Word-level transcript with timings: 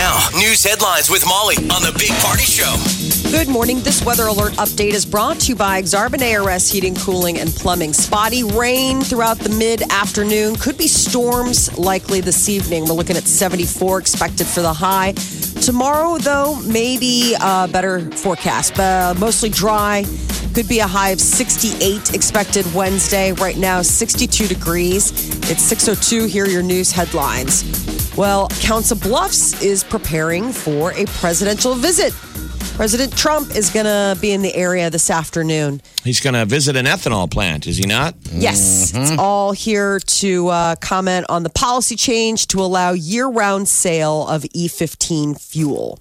Now, 0.00 0.16
news 0.32 0.64
headlines 0.64 1.10
with 1.10 1.26
Molly 1.26 1.56
on 1.56 1.82
the 1.82 1.94
Big 1.98 2.08
Party 2.22 2.42
Show. 2.42 2.74
Good 3.30 3.48
morning. 3.48 3.80
This 3.80 4.02
weather 4.02 4.28
alert 4.28 4.54
update 4.54 4.94
is 4.94 5.04
brought 5.04 5.40
to 5.40 5.48
you 5.50 5.56
by 5.56 5.82
Exarban 5.82 6.22
ARS 6.22 6.70
Heating, 6.70 6.94
Cooling, 6.94 7.38
and 7.38 7.50
Plumbing. 7.50 7.92
Spotty 7.92 8.42
rain 8.42 9.02
throughout 9.02 9.38
the 9.38 9.50
mid 9.50 9.82
afternoon. 9.92 10.56
Could 10.56 10.78
be 10.78 10.88
storms 10.88 11.76
likely 11.76 12.22
this 12.22 12.48
evening. 12.48 12.86
We're 12.86 12.94
looking 12.94 13.18
at 13.18 13.24
74 13.24 13.98
expected 13.98 14.46
for 14.46 14.62
the 14.62 14.72
high. 14.72 15.12
Tomorrow, 15.60 16.16
though, 16.16 16.58
maybe 16.62 17.34
a 17.38 17.68
better 17.68 18.10
forecast. 18.12 18.80
Uh, 18.80 19.12
mostly 19.18 19.50
dry. 19.50 20.06
Could 20.54 20.66
be 20.66 20.78
a 20.78 20.86
high 20.86 21.10
of 21.10 21.20
68 21.20 22.14
expected 22.14 22.64
Wednesday. 22.74 23.32
Right 23.32 23.58
now, 23.58 23.82
62 23.82 24.46
degrees. 24.46 25.10
It's 25.50 25.62
602. 25.62 26.24
Here 26.24 26.46
are 26.46 26.48
your 26.48 26.62
news 26.62 26.90
headlines. 26.90 27.99
Well, 28.16 28.48
Council 28.60 28.96
Bluffs 28.98 29.62
is 29.62 29.84
preparing 29.84 30.52
for 30.52 30.92
a 30.92 31.04
presidential 31.06 31.74
visit. 31.74 32.12
President 32.74 33.16
Trump 33.16 33.54
is 33.54 33.70
going 33.70 33.84
to 33.86 34.18
be 34.20 34.32
in 34.32 34.42
the 34.42 34.54
area 34.54 34.88
this 34.90 35.10
afternoon. 35.10 35.80
He's 36.02 36.20
going 36.20 36.34
to 36.34 36.44
visit 36.46 36.76
an 36.76 36.86
ethanol 36.86 37.30
plant, 37.30 37.66
is 37.66 37.76
he 37.76 37.86
not? 37.86 38.14
Yes, 38.32 38.92
it's 38.94 39.12
all 39.18 39.52
here 39.52 40.00
to 40.00 40.48
uh, 40.48 40.76
comment 40.76 41.26
on 41.28 41.42
the 41.42 41.50
policy 41.50 41.94
change 41.94 42.46
to 42.48 42.60
allow 42.60 42.92
year 42.92 43.26
round 43.28 43.68
sale 43.68 44.26
of 44.28 44.42
E15 44.42 45.40
fuel. 45.40 45.98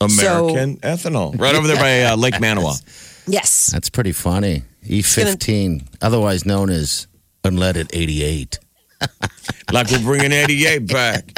American 0.00 0.76
ethanol. 0.78 1.38
Right 1.38 1.54
over 1.54 1.66
there 1.66 1.76
by 1.76 2.02
uh, 2.02 2.16
Lake 2.16 2.34
Manawa. 2.40 2.80
Yes. 3.26 3.66
That's 3.72 3.90
pretty 3.90 4.12
funny. 4.12 4.62
E15, 4.84 5.86
otherwise 6.00 6.46
known 6.46 6.70
as 6.70 7.06
unleaded 7.44 7.90
88. 7.92 8.58
Like 9.72 9.90
we're 9.90 10.00
bringing 10.00 10.32
88 10.32 10.86
back. 10.86 11.32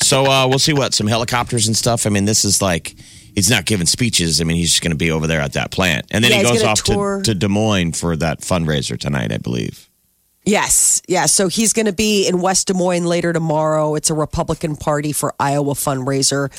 So 0.00 0.24
uh, 0.24 0.48
we'll 0.48 0.58
see 0.58 0.72
what, 0.72 0.94
some 0.94 1.06
helicopters 1.06 1.66
and 1.66 1.76
stuff. 1.76 2.06
I 2.06 2.10
mean, 2.10 2.24
this 2.24 2.44
is 2.44 2.62
like, 2.62 2.94
he's 3.34 3.50
not 3.50 3.66
giving 3.66 3.86
speeches. 3.86 4.40
I 4.40 4.44
mean, 4.44 4.56
he's 4.56 4.70
just 4.70 4.82
going 4.82 4.92
to 4.92 4.96
be 4.96 5.10
over 5.10 5.26
there 5.26 5.40
at 5.40 5.52
that 5.54 5.70
plant. 5.70 6.06
And 6.10 6.24
then 6.24 6.30
Yeah, 6.30 6.38
he 6.38 6.42
goes 6.44 6.62
off 6.62 6.82
to, 6.84 7.20
to 7.24 7.34
Des 7.34 7.48
Moines 7.48 7.92
for 7.92 8.16
that 8.16 8.40
fundraiser 8.40 8.98
tonight, 8.98 9.32
I 9.32 9.38
believe. 9.38 9.88
Yes. 10.44 11.02
Yeah. 11.08 11.26
So 11.26 11.48
he's 11.48 11.72
going 11.72 11.86
to 11.86 11.92
be 11.92 12.28
in 12.28 12.40
West 12.40 12.68
Des 12.68 12.74
Moines 12.74 13.04
later 13.04 13.32
tomorrow. 13.32 13.94
It's 13.94 14.10
a 14.10 14.14
Republican 14.14 14.76
Party 14.76 15.12
for 15.12 15.34
Iowa 15.38 15.74
fundraiser. 15.74 16.50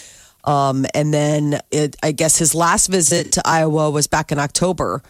Um, 0.43 0.85
and 0.93 1.13
then 1.13 1.59
it, 1.71 1.95
I 2.03 2.11
guess 2.11 2.37
his 2.37 2.53
last 2.53 2.87
visit 2.87 3.33
to 3.33 3.41
Iowa 3.45 3.89
was 3.89 4.07
back 4.07 4.31
in 4.31 4.39
October. 4.39 5.01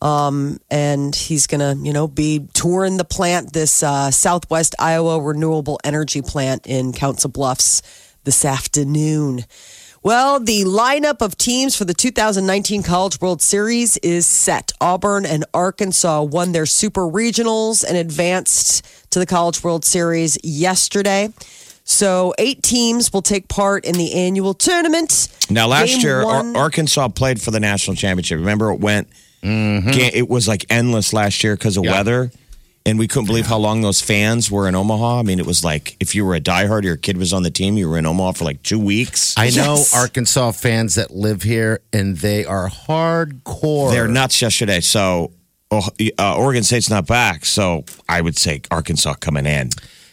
Um, 0.00 0.60
and 0.70 1.14
he's 1.14 1.46
going 1.46 1.60
to, 1.60 1.82
you 1.84 1.92
know, 1.92 2.06
be 2.06 2.46
touring 2.52 2.98
the 2.98 3.04
plant, 3.04 3.52
this 3.52 3.82
uh, 3.82 4.10
Southwest 4.10 4.74
Iowa 4.78 5.20
renewable 5.20 5.80
energy 5.82 6.22
plant 6.22 6.66
in 6.66 6.92
Council 6.92 7.30
Bluffs 7.30 7.82
this 8.24 8.44
afternoon. 8.44 9.44
Well, 10.02 10.38
the 10.38 10.62
lineup 10.64 11.20
of 11.22 11.36
teams 11.36 11.74
for 11.76 11.84
the 11.84 11.92
2019 11.92 12.84
College 12.84 13.20
World 13.20 13.42
Series 13.42 13.96
is 13.98 14.26
set. 14.26 14.72
Auburn 14.80 15.26
and 15.26 15.44
Arkansas 15.52 16.22
won 16.22 16.52
their 16.52 16.66
super 16.66 17.02
regionals 17.02 17.84
and 17.84 17.96
advanced 17.96 18.86
to 19.10 19.18
the 19.18 19.26
College 19.26 19.64
World 19.64 19.84
Series 19.84 20.38
yesterday. 20.44 21.30
So, 21.82 22.34
eight 22.38 22.62
teams 22.62 23.12
will 23.12 23.22
take 23.22 23.48
part 23.48 23.86
in 23.86 23.94
the 23.96 24.12
annual 24.12 24.54
tournament. 24.54 25.28
Now, 25.50 25.66
last 25.66 25.92
Game 25.92 26.00
year, 26.00 26.22
Ar- 26.22 26.56
Arkansas 26.56 27.08
played 27.08 27.40
for 27.40 27.50
the 27.50 27.60
national 27.60 27.96
championship. 27.96 28.38
Remember, 28.38 28.70
it 28.70 28.78
went, 28.78 29.08
Ga- 29.42 30.10
it 30.14 30.28
was 30.28 30.48
like 30.48 30.64
endless 30.70 31.12
last 31.12 31.42
year 31.44 31.54
because 31.56 31.76
of 31.76 31.84
Yeah. 31.84 31.92
weather. 31.92 32.30
And 32.86 32.98
we 32.98 33.06
couldn't 33.06 33.26
believe 33.26 33.46
how 33.46 33.58
long 33.58 33.82
those 33.82 34.00
fans 34.00 34.50
were 34.50 34.66
in 34.66 34.74
Omaha. 34.74 35.18
I 35.18 35.22
mean, 35.22 35.38
it 35.38 35.44
was 35.44 35.62
like 35.62 35.94
if 36.00 36.14
you 36.14 36.24
were 36.24 36.34
a 36.34 36.40
diehard, 36.40 36.84
your 36.84 36.96
kid 36.96 37.18
was 37.18 37.34
on 37.34 37.42
the 37.42 37.50
team, 37.50 37.76
you 37.76 37.86
were 37.86 37.98
in 37.98 38.06
Omaha 38.06 38.32
for 38.32 38.44
like 38.46 38.62
two 38.62 38.78
weeks. 38.78 39.34
I 39.36 39.50
know 39.50 39.84
Arkansas 39.94 40.52
fans 40.52 40.94
that 40.94 41.10
live 41.10 41.42
here, 41.42 41.80
and 41.92 42.16
they 42.16 42.46
are 42.46 42.70
hardcore. 42.70 43.90
They're 43.90 44.08
nuts 44.08 44.40
yesterday. 44.40 44.80
So, 44.80 45.32
oh, 45.70 45.86
uh, 46.18 46.36
Oregon 46.38 46.62
State's 46.62 46.88
not 46.88 47.06
back. 47.06 47.44
So, 47.44 47.84
I 48.08 48.22
would 48.22 48.38
say 48.38 48.62
Arkansas 48.70 49.14
coming 49.14 49.44
in. 49.44 49.68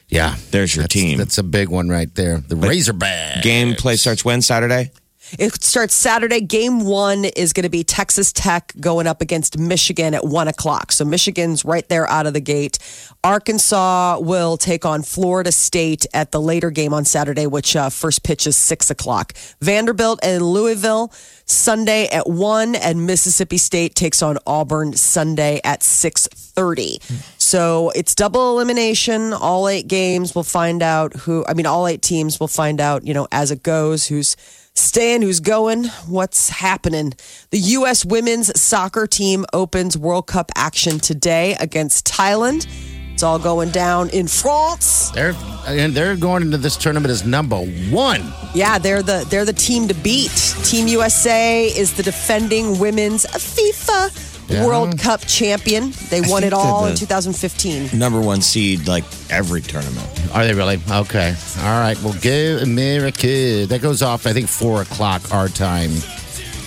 Yeah, 0.10 0.36
There's 0.52 0.76
your 0.76 0.84
that's, 0.84 0.94
team. 0.94 1.18
That's 1.18 1.38
a 1.38 1.44
big 1.44 1.70
one 1.70 1.88
right 1.88 2.14
there. 2.14 2.44
The 2.46 2.56
Razorback 2.58 3.42
Game 3.42 3.74
play 3.76 3.96
starts 3.96 4.24
when? 4.26 4.42
Saturday? 4.42 4.92
It 5.40 5.64
starts 5.64 5.96
Saturday. 5.96 6.42
Game 6.42 6.86
one 6.86 7.26
is 7.26 7.54
going 7.54 7.64
to 7.64 7.70
be 7.70 7.84
Texas 7.84 8.32
Tech 8.32 8.74
going 8.80 9.08
up 9.08 9.22
against 9.22 9.58
Michigan 9.58 10.14
at 10.14 10.26
one 10.26 10.48
o'clock. 10.48 10.92
So 10.92 11.06
Michigan's 11.06 11.66
right 11.66 11.88
there 11.90 12.10
out 12.10 12.28
of 12.28 12.34
the 12.34 12.40
gate. 12.40 12.80
Arkansas 13.24 14.20
will 14.20 14.58
take 14.58 14.86
on 14.86 15.02
Florida 15.02 15.52
State 15.52 16.06
at 16.14 16.32
the 16.32 16.40
later 16.40 16.70
game 16.70 16.94
on 16.94 17.06
Saturday, 17.06 17.48
which 17.48 17.76
uh, 17.76 17.90
first 17.90 18.24
pitch 18.24 18.46
is 18.46 18.56
six 18.56 18.90
o'clock. 18.90 19.34
Vanderbilt 19.62 20.20
and 20.24 20.44
Louisville 20.44 21.12
Sunday 21.46 22.08
at 22.08 22.28
one, 22.28 22.76
and 22.76 23.06
Mississippi 23.06 23.58
State 23.58 23.96
takes 23.96 24.22
on 24.22 24.38
Auburn 24.48 24.94
Sunday 24.94 25.60
at 25.64 25.84
six 25.84 26.28
thirty. 26.28 27.00
So 27.38 27.92
it's 27.96 28.16
double 28.16 28.56
elimination. 28.56 29.34
All 29.34 29.68
eight 29.68 29.88
games. 29.88 30.34
We'll 30.34 30.44
find 30.44 30.82
out 30.82 31.14
who. 31.14 31.46
I 31.48 31.54
mean, 31.54 31.66
all 31.66 31.88
eight 31.88 32.02
teams 32.02 32.40
will 32.40 32.48
find 32.48 32.80
out. 32.82 33.06
You 33.06 33.14
know, 33.14 33.28
as 33.32 33.52
it 33.52 33.64
goes, 33.64 34.08
who's 34.08 34.36
staying, 34.76 35.22
who's 35.22 35.40
going, 35.40 35.86
what's 36.08 36.50
happening. 36.50 37.14
The 37.52 37.60
U.S. 37.60 38.06
women's 38.06 38.60
soccer 38.60 39.08
team 39.08 39.46
opens 39.54 39.98
World 39.98 40.28
Cup 40.28 40.52
action 40.56 41.00
today 41.00 41.56
against 41.60 42.06
Thailand. 42.06 42.68
It's 43.14 43.24
all 43.24 43.40
going 43.40 43.70
down 43.70 44.10
in 44.10 44.28
France. 44.28 45.10
They're 45.12 45.34
and 45.68 45.94
they're 45.94 46.18
going 46.18 46.44
into 46.44 46.58
this 46.58 46.76
tournament 46.76 47.10
as 47.12 47.26
number 47.26 47.58
one. 47.90 48.22
Yeah, 48.54 48.78
they're 48.78 49.02
the 49.02 49.26
they're 49.30 49.46
the 49.46 49.54
team 49.54 49.88
to 49.88 49.94
beat. 49.94 50.32
Team 50.66 50.88
USA 50.88 51.68
is 51.68 51.94
the 51.94 52.04
defending 52.04 52.78
women's 52.78 53.26
FIFA 53.26 54.35
Yeah. 54.48 54.66
World 54.66 55.00
Cup 55.00 55.22
champion. 55.22 55.92
They 56.10 56.22
won 56.22 56.44
it 56.44 56.54
all 56.54 56.84
they're 56.84 56.92
in 56.92 56.98
2015. 56.98 57.98
Number 57.98 58.22
one 58.22 58.42
seed, 58.42 58.88
like 58.88 59.04
every 59.30 59.62
tournament. 59.62 60.08
Are 60.34 60.46
they 60.46 60.54
really? 60.54 60.80
Okay. 60.90 61.34
All 61.60 61.80
right. 61.82 61.98
Well, 62.04 62.16
go 62.22 62.60
America. 62.62 63.66
That 63.66 63.82
goes 63.82 64.02
off, 64.02 64.28
I 64.28 64.34
think, 64.34 64.48
four 64.48 64.82
o'clock 64.84 65.34
our 65.34 65.48
time. 65.50 65.92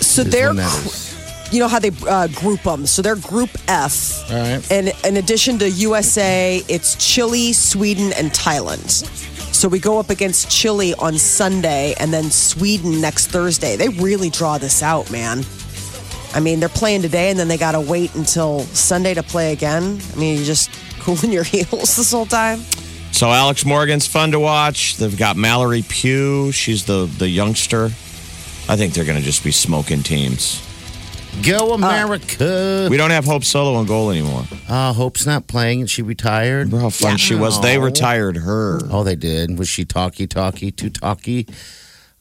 So 0.00 0.24
they're 0.24 0.48
when 0.48 0.56
that 0.56 0.86
is. 0.86 1.48
you 1.52 1.60
know 1.60 1.68
how 1.68 1.78
they 1.78 1.90
uh, 2.08 2.26
group 2.28 2.62
them. 2.62 2.86
So 2.86 3.00
they're 3.02 3.16
Group 3.16 3.50
F. 3.68 4.28
All 4.30 4.36
right. 4.36 4.72
And 4.72 4.92
in 5.04 5.16
addition 5.16 5.58
to 5.60 5.70
USA, 5.70 6.60
it's 6.68 6.96
Chile, 6.96 7.52
Sweden, 7.52 8.12
and 8.14 8.30
Thailand. 8.32 9.06
So 9.54 9.68
we 9.68 9.78
go 9.80 9.98
up 9.98 10.10
against 10.10 10.50
Chile 10.50 10.94
on 10.94 11.18
Sunday 11.18 11.94
and 11.98 12.12
then 12.12 12.30
Sweden 12.30 13.00
next 13.00 13.28
Thursday. 13.28 13.76
They 13.76 13.88
really 13.88 14.30
draw 14.30 14.58
this 14.58 14.82
out, 14.82 15.10
man. 15.10 15.44
I 16.34 16.40
mean, 16.40 16.60
they're 16.60 16.68
playing 16.68 17.02
today 17.02 17.30
and 17.30 17.38
then 17.38 17.48
they 17.48 17.56
got 17.56 17.72
to 17.72 17.80
wait 17.80 18.14
until 18.14 18.60
Sunday 18.60 19.14
to 19.14 19.22
play 19.22 19.52
again. 19.52 20.00
I 20.12 20.16
mean, 20.16 20.36
you're 20.36 20.44
just 20.44 20.70
cooling 21.00 21.32
your 21.32 21.44
heels 21.44 21.96
this 21.96 22.12
whole 22.12 22.26
time. 22.26 22.60
So 23.12 23.28
Alex 23.30 23.64
Morgan's 23.64 24.06
fun 24.06 24.30
to 24.32 24.38
watch. 24.38 24.96
They've 24.98 25.16
got 25.16 25.36
Mallory 25.36 25.82
Pugh. 25.88 26.52
She's 26.52 26.84
the 26.84 27.06
the 27.18 27.28
youngster. 27.28 27.86
I 28.70 28.76
think 28.76 28.92
they're 28.92 29.06
going 29.06 29.18
to 29.18 29.24
just 29.24 29.42
be 29.42 29.50
smoking 29.50 30.02
teams. 30.02 30.62
Go 31.42 31.72
America. 31.72 32.88
We 32.90 32.96
don't 32.96 33.10
have 33.10 33.24
Hope 33.24 33.44
Solo 33.44 33.74
on 33.78 33.86
goal 33.86 34.10
anymore. 34.10 34.44
uh, 34.68 34.92
Hope's 34.92 35.24
not 35.24 35.46
playing. 35.46 35.80
And 35.80 35.90
she 35.90 36.02
retired. 36.02 36.66
Remember 36.66 36.80
how 36.80 36.90
fun 36.90 37.16
she 37.16 37.34
was? 37.34 37.60
They 37.60 37.78
retired 37.78 38.36
her. 38.36 38.80
Oh, 38.90 39.04
they 39.04 39.16
did. 39.16 39.58
Was 39.58 39.68
she 39.68 39.84
talky, 39.84 40.26
talky, 40.26 40.70
too 40.70 40.90
talky? 40.90 41.46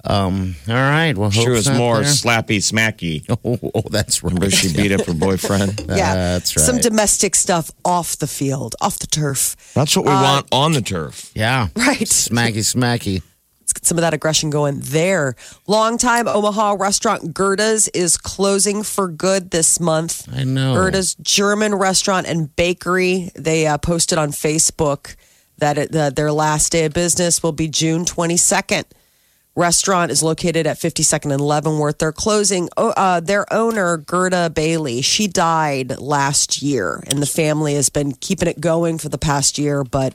Um. 0.10 0.56
All 0.68 0.74
right. 0.74 1.16
Well, 1.18 1.32
she 1.32 1.50
was 1.50 1.70
more 1.70 1.96
there. 2.02 2.04
slappy 2.06 2.58
smacky. 2.58 3.26
Oh, 3.44 3.60
oh, 3.76 3.82
that's 3.90 4.24
right. 4.24 4.34
Remember 4.34 4.50
she 4.50 4.74
beat 4.74 4.92
up 4.92 5.06
her 5.06 5.14
boyfriend? 5.28 5.80
Yeah. 5.88 6.16
That's 6.16 6.56
right. 6.56 6.66
Some 6.66 6.78
domestic 6.78 7.36
stuff 7.36 7.72
off 7.86 8.18
the 8.18 8.28
field, 8.28 8.76
off 8.82 9.00
the 9.00 9.08
turf. 9.08 9.56
That's 9.74 9.96
what 9.96 10.06
we 10.06 10.12
want 10.12 10.48
on 10.52 10.72
the 10.74 10.82
turf. 10.82 11.32
Yeah. 11.36 11.68
Right. 11.76 12.00
Smacky, 12.00 12.58
smacky. 12.60 13.22
Let's 13.62 13.74
get 13.74 13.86
some 13.86 13.98
of 13.98 14.02
that 14.02 14.14
aggression 14.14 14.50
going 14.50 14.80
there. 14.80 15.36
Longtime 15.68 16.28
Omaha 16.28 16.78
restaurant 16.80 17.34
Gerda's 17.34 17.90
is 17.90 18.16
closing 18.18 18.82
for 18.82 19.10
good 19.10 19.52
this 19.52 19.80
month. 19.80 20.28
I 20.34 20.46
know. 20.46 20.74
Gerda's 20.74 21.16
German 21.16 21.76
restaurant 21.76 22.28
and 22.28 22.56
bakery. 22.56 23.30
They 23.36 23.68
uh, 23.68 23.78
posted 23.78 24.18
on 24.18 24.30
Facebook 24.32 25.16
that 25.58 25.78
it, 25.78 25.96
uh, 25.96 26.12
their 26.12 26.32
last 26.32 26.72
day 26.72 26.86
of 26.86 26.94
business 26.94 27.44
will 27.44 27.52
be 27.52 27.68
June 27.68 28.06
22nd. 28.06 28.86
Restaurant 29.58 30.12
is 30.12 30.22
located 30.24 30.66
at 30.68 30.78
52nd 30.78 31.34
and 31.34 31.42
Leavenworth. 31.42 31.98
They're 31.98 32.12
closing. 32.14 32.70
Oh, 32.78 32.92
Uh, 32.92 33.20
their 33.20 33.52
owner, 33.52 33.98
Gerda 33.98 34.50
Bailey, 34.52 35.02
she 35.02 35.28
died 35.28 35.98
last 36.00 36.62
year, 36.62 37.04
and 37.08 37.22
the 37.22 37.26
family 37.26 37.74
has 37.74 37.90
been 37.90 38.14
keeping 38.14 38.48
it 38.48 38.62
going 38.62 38.98
for 39.00 39.10
the 39.10 39.18
past 39.18 39.58
year, 39.58 39.84
but 39.84 40.14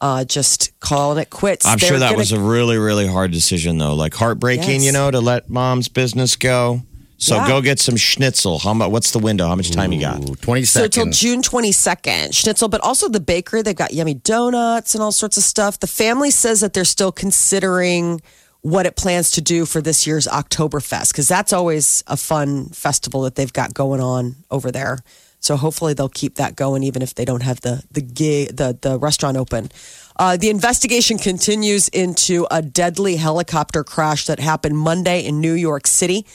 uh, 0.00 0.24
just 0.24 0.70
calling 0.80 1.18
it 1.18 1.28
quits. 1.28 1.66
I'm 1.66 1.76
They're 1.78 1.90
sure 1.90 1.98
that 1.98 2.06
gonna- 2.08 2.18
was 2.18 2.32
a 2.32 2.40
really, 2.40 2.78
really 2.78 3.06
hard 3.06 3.32
decision, 3.32 3.76
though. 3.76 3.92
Like 3.94 4.14
heartbreaking, 4.14 4.76
Yes. 4.80 4.84
you 4.84 4.92
know, 4.92 5.10
to 5.10 5.20
let 5.20 5.50
mom's 5.50 5.88
business 5.88 6.36
go. 6.36 6.80
So 7.18 7.34
Yeah. 7.36 7.46
go 7.48 7.60
get 7.60 7.78
some 7.78 7.96
schnitzel. 7.98 8.60
How 8.60 8.72
much? 8.72 8.90
What's 8.90 9.10
the 9.10 9.18
window? 9.18 9.46
How 9.46 9.54
much 9.56 9.70
time 9.72 9.92
you 9.92 10.00
got? 10.00 10.26
Ooh, 10.26 10.36
20 10.36 10.64
So 10.64 10.86
till. 10.88 11.04
June 11.10 11.42
22nd, 11.42 12.32
Schnitzel, 12.34 12.68
but 12.68 12.80
also 12.80 13.10
the 13.10 13.20
bakery. 13.20 13.60
They've 13.60 13.76
got 13.76 13.92
yummy 13.92 14.14
donuts 14.14 14.94
and 14.94 15.02
all 15.02 15.12
sorts 15.12 15.36
of 15.36 15.42
stuff. 15.42 15.78
The 15.80 15.86
family 15.86 16.30
says 16.30 16.60
that 16.60 16.72
they're 16.72 16.86
still 16.86 17.12
considering 17.12 18.22
what 18.62 18.86
it 18.86 18.96
plans 18.96 19.30
to 19.32 19.40
do 19.40 19.64
for 19.64 19.80
this 19.80 20.06
year's 20.06 20.26
Oktoberfest 20.26 21.12
because 21.12 21.28
that's 21.28 21.52
always 21.52 22.04
a 22.06 22.16
fun 22.16 22.66
festival 22.68 23.22
that 23.22 23.34
they've 23.34 23.52
got 23.52 23.72
going 23.74 24.00
on 24.00 24.36
over 24.50 24.70
there. 24.70 24.98
So 25.40 25.56
hopefully 25.56 25.94
they'll 25.94 26.10
keep 26.10 26.34
that 26.34 26.54
going 26.54 26.82
even 26.82 27.00
if 27.00 27.14
they 27.14 27.24
don't 27.24 27.42
have 27.42 27.62
the 27.62 27.82
the 27.90 28.02
gig, 28.02 28.56
the 28.56 28.76
the 28.80 28.98
restaurant 28.98 29.36
open. 29.36 29.70
Uh, 30.16 30.36
the 30.36 30.50
investigation 30.50 31.16
continues 31.16 31.88
into 31.88 32.46
a 32.50 32.60
deadly 32.60 33.16
helicopter 33.16 33.82
crash 33.82 34.26
that 34.26 34.38
happened 34.38 34.76
Monday 34.76 35.24
in 35.24 35.40
New 35.40 35.54
York 35.54 35.86
City. 35.86 36.26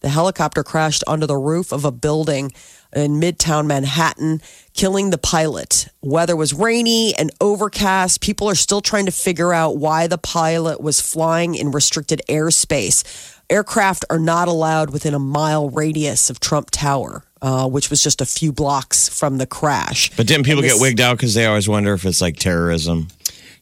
The 0.00 0.10
helicopter 0.10 0.62
crashed 0.62 1.04
onto 1.06 1.26
the 1.26 1.36
roof 1.36 1.72
of 1.72 1.84
a 1.86 1.90
building 1.90 2.52
in 2.94 3.20
Midtown 3.20 3.66
Manhattan, 3.66 4.40
killing 4.74 5.10
the 5.10 5.18
pilot. 5.18 5.88
Weather 6.02 6.34
was 6.36 6.52
rainy 6.52 7.14
and 7.16 7.30
overcast. 7.40 8.20
People 8.20 8.48
are 8.48 8.54
still 8.54 8.80
trying 8.80 9.06
to 9.06 9.12
figure 9.12 9.52
out 9.52 9.76
why 9.76 10.06
the 10.06 10.18
pilot 10.18 10.80
was 10.80 11.00
flying 11.00 11.54
in 11.54 11.70
restricted 11.70 12.22
airspace. 12.28 13.36
Aircraft 13.48 14.04
are 14.10 14.18
not 14.18 14.48
allowed 14.48 14.90
within 14.90 15.14
a 15.14 15.18
mile 15.18 15.68
radius 15.70 16.30
of 16.30 16.38
Trump 16.40 16.70
Tower, 16.70 17.24
uh, 17.42 17.68
which 17.68 17.90
was 17.90 18.02
just 18.02 18.20
a 18.20 18.26
few 18.26 18.52
blocks 18.52 19.08
from 19.08 19.38
the 19.38 19.46
crash. 19.46 20.10
But 20.16 20.26
didn't 20.28 20.44
people 20.46 20.62
And 20.62 20.70
get 20.72 20.80
wigged 20.80 21.00
out 21.00 21.16
because 21.16 21.34
they 21.34 21.46
always 21.46 21.68
wonder 21.68 21.92
if 21.94 22.04
it's 22.04 22.20
like 22.20 22.36
terrorism? 22.36 23.08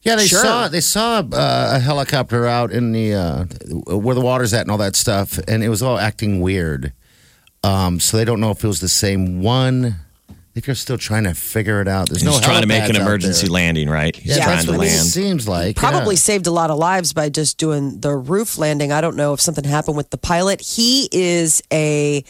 Yeah, 0.02 0.16
they 0.16 0.26
Sure. 0.26 0.42
saw 0.42 0.69
they 0.69 0.80
saw 0.80 1.19
uh, 1.20 1.72
a 1.75 1.78
helicopter 1.80 2.46
out 2.46 2.70
in 2.70 2.92
the 2.92 3.14
uh, 3.14 3.44
where 3.96 4.14
the 4.14 4.20
water's 4.20 4.54
at 4.54 4.62
and 4.62 4.70
all 4.70 4.78
that 4.78 4.94
stuff, 4.94 5.38
and 5.48 5.64
it 5.64 5.69
was 5.70 5.82
all 5.82 5.98
acting 5.98 6.40
weird. 6.40 6.92
Um, 7.64 8.00
so 8.00 8.16
they 8.16 8.25
don't 8.25 8.40
know 8.40 8.50
if 8.50 8.62
it 8.62 8.66
was 8.69 8.81
the 8.81 8.88
same 8.88 9.43
one. 9.43 9.96
I 10.31 10.34
think 10.60 10.66
they're 10.66 10.75
still 10.75 10.99
trying 10.99 11.25
to 11.25 11.34
figure 11.34 11.81
it 11.81 11.87
out. 11.88 12.08
There's 12.08 12.22
He's 12.22 12.31
no 12.31 12.40
trying 12.40 12.62
to 12.62 12.66
make 12.66 12.82
helipads 12.82 12.90
an 12.90 12.96
out 12.96 13.02
emergency 13.02 13.46
there. 13.46 13.52
landing, 13.55 13.88
right? 13.88 14.14
He's 14.16 14.37
Yeah, 14.37 14.44
trying 14.44 14.56
that's 14.56 14.64
to 14.66 14.72
what 14.72 14.87
it 14.87 14.90
land. 14.90 15.06
seems 15.06 15.46
like. 15.49 15.76
probably 15.76 16.14
yeah. 16.14 16.20
saved 16.20 16.46
a 16.46 16.50
lot 16.50 16.70
of 16.70 16.78
lives 16.78 17.12
by 17.12 17.28
just 17.28 17.58
doing 17.58 18.00
the 18.00 18.14
roof 18.16 18.58
landing. 18.58 18.90
I 18.93 19.00
don't 19.00 19.16
know 19.16 19.34
if 19.34 19.40
something 19.40 19.64
happened 19.64 19.96
with 19.96 20.10
the 20.10 20.19
pilot. 20.19 20.60
He 20.60 21.08
is 21.12 21.62
a 21.72 22.25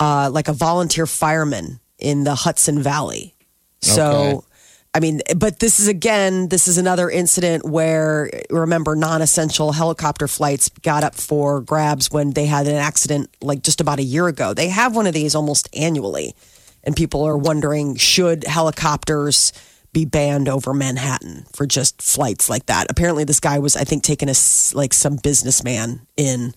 uh, 0.00 0.30
like 0.32 0.48
a 0.48 0.52
volunteer 0.52 1.06
fireman 1.06 1.80
in 1.98 2.24
the 2.24 2.34
Hudson 2.34 2.82
Valley. 2.82 3.34
So, 3.80 4.12
Okay. 4.12 4.46
I 4.96 5.00
mean, 5.00 5.22
but 5.36 5.58
this 5.58 5.80
is 5.80 5.88
again, 5.88 6.48
this 6.48 6.68
is 6.68 6.78
another 6.78 7.10
incident 7.10 7.64
where 7.64 8.30
remember 8.48 8.94
non-essential 8.94 9.72
helicopter 9.72 10.28
flights 10.28 10.68
got 10.68 11.02
up 11.02 11.16
for 11.16 11.60
grabs 11.60 12.12
when 12.12 12.30
they 12.30 12.46
had 12.46 12.68
an 12.68 12.76
accident 12.76 13.28
like 13.42 13.62
just 13.62 13.80
about 13.80 13.98
a 13.98 14.04
year 14.04 14.28
ago. 14.28 14.54
They 14.54 14.68
have 14.68 14.94
one 14.94 15.08
of 15.08 15.12
these 15.12 15.34
almost 15.34 15.68
annually, 15.74 16.36
and 16.84 16.94
people 16.94 17.24
are 17.24 17.36
wondering 17.36 17.96
should 17.96 18.44
helicopters 18.44 19.52
be 19.92 20.04
banned 20.04 20.48
over 20.48 20.72
Manhattan 20.72 21.46
for 21.52 21.66
just 21.66 22.00
flights 22.00 22.48
like 22.48 22.66
that. 22.66 22.86
Apparently, 22.88 23.24
this 23.24 23.40
guy 23.40 23.58
was, 23.58 23.74
I 23.74 23.82
think, 23.82 24.04
taking 24.04 24.28
a 24.28 24.34
like 24.74 24.92
some 24.92 25.16
businessman 25.16 26.06
in. 26.16 26.54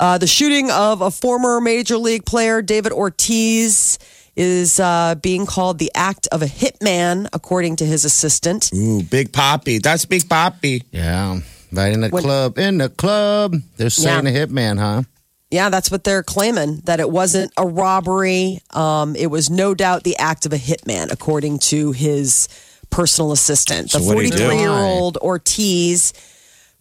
Uh, 0.00 0.16
the 0.16 0.28
shooting 0.28 0.70
of 0.70 1.00
a 1.00 1.10
former 1.10 1.60
major 1.60 1.96
league 1.96 2.24
player, 2.24 2.62
David 2.62 2.92
Ortiz, 2.92 3.98
is 4.38 4.78
uh, 4.78 5.16
being 5.20 5.44
called 5.46 5.78
the 5.80 5.90
act 5.94 6.28
of 6.30 6.40
a 6.42 6.46
hitman, 6.46 7.28
according 7.32 7.74
to 7.76 7.84
his 7.84 8.04
assistant. 8.04 8.70
Ooh, 8.72 9.02
Big 9.02 9.32
Papi. 9.32 9.82
That's 9.82 10.04
Big 10.04 10.22
Papi. 10.22 10.84
Yeah, 10.92 11.40
right 11.72 11.92
in 11.92 12.00
the 12.02 12.08
When- 12.08 12.22
club. 12.22 12.56
In 12.56 12.78
the 12.78 12.88
club, 12.88 13.56
they're 13.76 13.90
saying 13.90 14.26
Yeah. 14.26 14.30
a 14.32 14.46
hitman, 14.46 14.78
huh? 14.78 15.02
Yeah, 15.50 15.70
that's 15.70 15.90
what 15.90 16.04
they're 16.04 16.22
claiming 16.22 16.82
that 16.84 17.00
it 17.00 17.10
wasn't 17.10 17.52
a 17.56 17.66
robbery. 17.66 18.60
Um, 18.74 19.16
it 19.16 19.26
was 19.28 19.50
no 19.50 19.74
doubt 19.74 20.04
the 20.04 20.16
act 20.18 20.46
of 20.46 20.52
a 20.52 20.58
hitman, 20.58 21.10
according 21.10 21.58
to 21.70 21.92
his 21.92 22.48
personal 22.90 23.32
assistant. 23.32 23.90
The 23.92 23.98
what'd 24.00 24.24
he 24.24 24.30
do? 24.30 24.36
43 24.36 24.58
year 24.60 24.70
old 24.70 25.16
Ortiz 25.18 26.12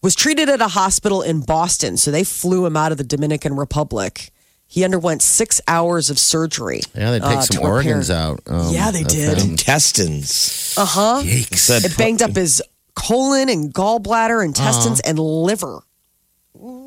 was 0.04 0.16
treated 0.16 0.48
at 0.50 0.62
a 0.62 0.68
hospital 0.68 1.22
in 1.22 1.40
Boston, 1.42 1.98
so 1.98 2.12
they 2.12 2.24
flew 2.24 2.66
him 2.66 2.78
out 2.78 2.92
of 2.92 2.98
the 2.98 3.04
Dominican 3.04 3.56
Republic. 3.56 4.32
He 4.68 4.84
underwent 4.84 5.22
six 5.22 5.62
hours 5.68 6.10
of 6.10 6.20
surgery. 6.20 6.82
Yeah, 6.94 7.12
they 7.12 7.20
take 7.20 7.38
uh, 7.38 7.42
some 7.42 7.64
organs 7.64 8.12
out. 8.12 8.42
um, 8.48 8.74
Yeah, 8.74 8.92
they 8.92 9.04
did. 9.04 9.38
him. 9.38 9.52
Intestines. 9.52 10.76
Uh 10.78 10.86
huh. 10.86 11.22
Yikes. 11.24 11.86
It 11.86 11.98
banged 11.98 12.22
up 12.22 12.36
his 12.36 12.62
colon 12.96 13.50
and 13.50 13.74
gallbladder, 13.74 14.44
intestines, 14.44 15.00
Uh-huh. 15.00 15.10
and 15.10 15.20
liver. 15.20 15.80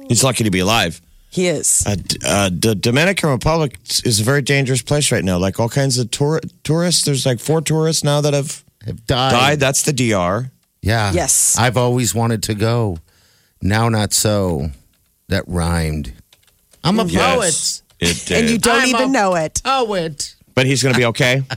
He's 0.08 0.22
lucky 0.24 0.44
to 0.44 0.50
be 0.50 0.58
alive. 0.58 1.00
He 1.30 1.46
is. 1.46 1.84
Uh, 1.86 1.94
uh, 2.26 2.50
the 2.52 2.74
Dominican 2.74 3.30
Republic 3.30 3.78
is 4.04 4.18
a 4.20 4.24
very 4.24 4.42
dangerous 4.42 4.82
place 4.82 5.12
right 5.12 5.24
now. 5.24 5.38
Like 5.38 5.60
all 5.60 5.68
kinds 5.68 5.96
of 5.98 6.10
tour- 6.10 6.40
tourists. 6.64 7.04
There's 7.04 7.24
like 7.24 7.38
four 7.40 7.60
tourists 7.62 8.02
now 8.02 8.20
that 8.20 8.34
have 8.34 8.64
Have 8.84 9.06
died. 9.06 9.30
died. 9.32 9.60
That's 9.60 9.82
the 9.82 9.92
DR. 9.92 10.50
Yeah. 10.82 11.12
Yes. 11.12 11.56
I've 11.58 11.76
always 11.76 12.14
wanted 12.14 12.42
to 12.44 12.54
go. 12.54 12.98
Now, 13.62 13.88
not 13.88 14.12
so. 14.12 14.70
That 15.28 15.44
rhymed. 15.46 16.12
I'm 16.84 16.98
a 16.98 17.04
Yes, 17.04 17.82
it 17.98 18.24
did. 18.26 18.38
And 18.38 18.50
you 18.50 18.58
don't 18.58 18.80
I'm 18.82 18.88
even 18.88 19.02
a- 19.02 19.12
know 19.12 19.34
it. 19.34 19.60
Poet. 19.64 20.34
but 20.54 20.66
he's 20.66 20.82
going 20.82 20.94
to 20.94 20.98
be 20.98 21.06
okay. 21.06 21.42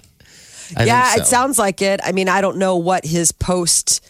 I 0.75 0.85
yeah, 0.85 1.03
think 1.09 1.21
it 1.21 1.25
so. 1.25 1.31
sounds 1.31 1.59
like 1.59 1.81
it. 1.81 1.99
I 2.03 2.11
mean, 2.13 2.27
I 2.29 2.41
don't 2.41 2.57
know 2.57 2.77
what 2.77 3.05
his 3.05 3.31
post. 3.31 4.03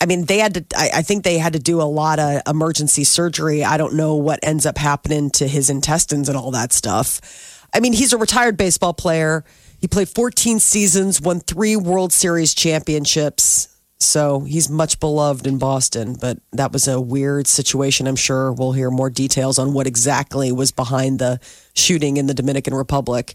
I 0.00 0.06
mean, 0.06 0.26
they 0.26 0.38
had 0.38 0.54
to. 0.54 0.64
I, 0.76 0.90
I 0.96 1.02
think 1.02 1.24
they 1.24 1.38
had 1.38 1.54
to 1.54 1.58
do 1.58 1.80
a 1.80 1.84
lot 1.84 2.18
of 2.18 2.42
emergency 2.46 3.04
surgery. 3.04 3.64
I 3.64 3.76
don't 3.76 3.94
know 3.94 4.14
what 4.14 4.38
ends 4.42 4.64
up 4.66 4.78
happening 4.78 5.30
to 5.30 5.48
his 5.48 5.70
intestines 5.70 6.28
and 6.28 6.36
all 6.38 6.50
that 6.52 6.72
stuff. 6.72 7.66
I 7.74 7.80
mean, 7.80 7.92
he's 7.92 8.12
a 8.12 8.18
retired 8.18 8.56
baseball 8.56 8.94
player. 8.94 9.44
He 9.80 9.88
played 9.88 10.08
14 10.08 10.60
seasons, 10.60 11.20
won 11.20 11.40
three 11.40 11.74
World 11.76 12.12
Series 12.12 12.54
championships. 12.54 13.68
So 14.04 14.40
he's 14.40 14.68
much 14.68 15.00
beloved 15.00 15.46
in 15.46 15.58
Boston, 15.58 16.14
but 16.20 16.38
that 16.52 16.72
was 16.72 16.86
a 16.86 17.00
weird 17.00 17.46
situation. 17.46 18.06
I'm 18.06 18.16
sure 18.16 18.52
we'll 18.52 18.72
hear 18.72 18.90
more 18.90 19.10
details 19.10 19.58
on 19.58 19.72
what 19.72 19.86
exactly 19.86 20.52
was 20.52 20.70
behind 20.72 21.18
the 21.18 21.40
shooting 21.74 22.16
in 22.16 22.26
the 22.26 22.34
Dominican 22.34 22.74
Republic. 22.74 23.34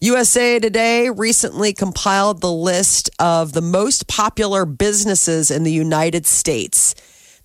USA 0.00 0.58
Today 0.58 1.10
recently 1.10 1.72
compiled 1.72 2.40
the 2.40 2.52
list 2.52 3.10
of 3.18 3.52
the 3.52 3.60
most 3.60 4.06
popular 4.06 4.64
businesses 4.64 5.50
in 5.50 5.64
the 5.64 5.72
United 5.72 6.26
States. 6.26 6.94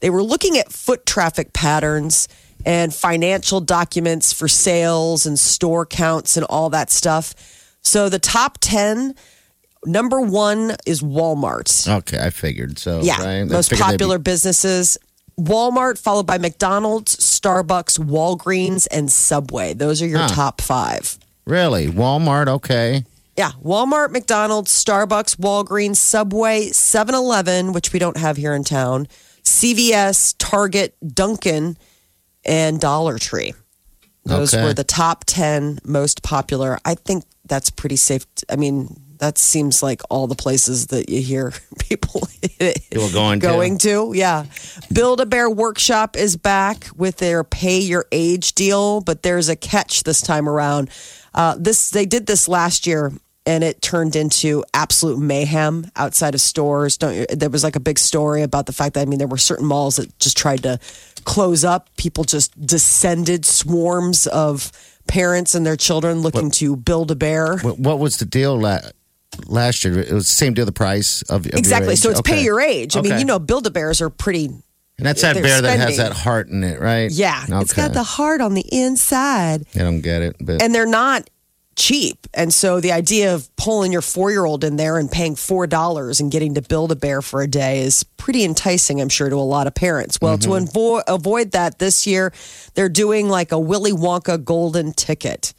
They 0.01 0.09
were 0.09 0.23
looking 0.23 0.57
at 0.57 0.71
foot 0.71 1.05
traffic 1.05 1.53
patterns 1.53 2.27
and 2.65 2.93
financial 2.93 3.61
documents 3.61 4.33
for 4.33 4.47
sales 4.47 5.25
and 5.25 5.39
store 5.39 5.85
counts 5.85 6.37
and 6.37 6.45
all 6.45 6.69
that 6.69 6.91
stuff. 6.91 7.33
So 7.81 8.07
the 8.07 8.19
top 8.19 8.57
10, 8.61 9.15
number 9.85 10.21
one 10.21 10.75
is 10.85 11.01
Walmart. 11.01 11.87
Okay, 11.87 12.19
I 12.19 12.29
figured. 12.29 12.79
So, 12.79 13.01
Yeah, 13.01 13.23
right? 13.23 13.43
Most 13.43 13.69
they'd 13.69 13.77
be- 13.77 13.81
popular 13.81 14.17
businesses. 14.17 14.97
Walmart, 15.39 15.97
followed 15.97 16.27
by 16.27 16.37
McDonald's, 16.37 17.15
Starbucks, 17.15 17.97
Walgreens, 17.99 18.87
and 18.91 19.11
Subway. 19.11 19.73
Those 19.73 20.01
are 20.01 20.07
your 20.07 20.19
Huh. 20.19 20.27
top 20.27 20.61
five. 20.61 21.17
Really? 21.45 21.87
Walmart? 21.87 22.47
Okay. 22.47 23.03
Yeah, 23.35 23.51
Walmart, 23.65 24.11
McDonald's, 24.11 24.71
Starbucks, 24.71 25.37
Walgreens, 25.37 25.95
Subway, 25.97 26.69
7 26.69 27.15
Eleven, 27.15 27.73
which 27.73 27.91
we 27.91 27.97
don't 27.97 28.17
have 28.17 28.37
here 28.37 28.53
in 28.53 28.63
town, 28.63 29.07
CVS, 29.43 30.35
Target, 30.37 30.95
Dunkin', 31.15 31.77
and 32.45 32.79
Dollar 32.79 33.17
Tree. 33.17 33.53
Those 34.25 34.53
Okay. 34.53 34.63
were 34.63 34.73
the 34.73 34.83
top 34.83 35.23
10 35.25 35.79
most 35.83 36.21
popular. 36.21 36.77
I 36.85 36.95
think 36.95 37.23
that's 37.45 37.69
pretty 37.71 37.95
safe. 37.97 38.25
I 38.49 38.55
mean, 38.55 38.95
that 39.19 39.37
seems 39.37 39.81
like 39.81 40.01
all 40.09 40.27
the 40.27 40.35
places 40.35 40.87
that 40.87 41.09
you 41.09 41.21
hear 41.21 41.53
people 41.79 42.21
People 42.59 43.09
going 43.09 43.39
to. 43.39 43.47
going 43.47 43.77
to. 43.79 44.11
Yeah. 44.13 44.45
Build 44.91 45.21
a 45.21 45.25
Bear 45.25 45.49
Workshop 45.49 46.15
is 46.17 46.35
back 46.35 46.87
with 46.95 47.17
their 47.17 47.43
pay 47.43 47.79
your 47.79 48.05
age 48.11 48.53
deal, 48.53 49.01
but 49.01 49.23
there's 49.23 49.49
a 49.49 49.55
catch 49.55 50.03
this 50.03 50.21
time 50.21 50.47
around. 50.47 50.89
Uh, 51.33 51.55
this 51.57 51.89
they 51.89 52.05
did 52.05 52.25
this 52.27 52.47
last 52.47 52.85
year 52.85 53.11
and 53.45 53.63
it 53.63 53.81
turned 53.81 54.15
into 54.15 54.63
absolute 54.73 55.19
mayhem 55.19 55.89
outside 55.95 56.35
of 56.35 56.41
stores. 56.41 56.97
Don't 56.97 57.27
there 57.29 57.49
was 57.49 57.63
like 57.63 57.75
a 57.75 57.79
big 57.81 57.99
story 57.99 58.41
about 58.41 58.65
the 58.65 58.73
fact 58.73 58.93
that 58.93 59.01
I 59.01 59.05
mean 59.05 59.19
there 59.19 59.27
were 59.27 59.37
certain 59.37 59.65
malls 59.65 59.95
that 59.97 60.17
just 60.19 60.37
tried 60.37 60.63
to 60.63 60.79
close 61.25 61.63
up. 61.63 61.89
People 61.97 62.23
just 62.23 62.59
descended 62.65 63.45
swarms 63.45 64.27
of 64.27 64.71
parents 65.07 65.55
and 65.55 65.65
their 65.65 65.75
children 65.75 66.19
looking 66.21 66.51
to 66.51 66.75
build 66.75 67.11
a 67.11 67.15
bear. 67.15 67.57
What, 67.57 67.79
what 67.79 67.99
was 67.99 68.17
the 68.17 68.25
deal 68.25 68.59
la- 68.59 68.79
last 69.47 69.83
year? 69.83 69.99
It 69.99 70.11
was 70.11 70.27
the 70.27 70.33
same 70.33 70.53
deal, 70.53 70.65
the 70.65 70.71
price 70.71 71.21
of, 71.23 71.41
of 71.41 71.45
your 71.45 71.57
Exactly. 71.57 71.95
So 71.95 72.09
it's 72.09 72.19
Okay. 72.19 72.33
pay 72.33 72.43
your 72.43 72.61
age. 72.61 72.95
I 72.95 73.01
mean, 73.01 73.19
you 73.19 73.25
know, 73.25 73.39
Build 73.39 73.67
a 73.67 73.71
Bears 73.71 74.01
are 74.01 74.09
pretty 74.09 74.45
And 74.45 74.63
that's 75.07 75.21
that 75.21 75.35
bear 75.35 75.61
that 75.61 75.79
has 75.79 75.97
that 75.97 76.13
heart 76.13 76.49
in 76.49 76.63
it, 76.63 76.79
right? 76.79 77.11
Yeah, 77.11 77.45
it's 77.49 77.73
got 77.73 77.93
the 77.93 78.03
heart 78.03 78.41
on 78.41 78.53
the 78.53 78.65
inside. 78.71 79.65
I 79.75 79.79
don't 79.79 80.01
get 80.01 80.21
it, 80.21 80.35
but 80.39 80.61
and 80.61 80.73
they're 80.73 80.85
not 80.85 81.29
cheap. 81.75 82.27
And 82.33 82.53
so 82.53 82.79
the 82.79 82.91
idea 82.91 83.33
of 83.33 83.53
pulling 83.55 83.91
your 83.91 84.01
four 84.01 84.31
year 84.31 84.45
old 84.45 84.63
in 84.63 84.75
there 84.75 84.97
and 84.97 85.11
paying 85.11 85.35
four 85.35 85.67
dollars 85.67 86.19
and 86.19 86.31
getting 86.31 86.53
to 86.55 86.61
build 86.61 86.91
a 86.91 86.95
bear 86.95 87.21
for 87.21 87.41
a 87.41 87.47
day 87.47 87.79
is 87.79 88.03
pretty 88.17 88.43
enticing, 88.43 89.01
I'm 89.01 89.09
sure, 89.09 89.29
to 89.29 89.35
a 89.35 89.37
lot 89.37 89.67
of 89.67 89.73
parents. 89.73 90.19
Well, 90.21 90.37
to 90.37 90.49
mm-hmm. 90.49 90.77
avo- 90.77 91.03
avoid 91.07 91.51
that 91.51 91.79
this 91.79 92.05
year, 92.05 92.31
they're 92.75 92.89
doing 92.89 93.29
like 93.29 93.51
a 93.51 93.59
Willy 93.59 93.91
Wonka 93.91 94.43
golden 94.43 94.93
ticket. 94.93 95.53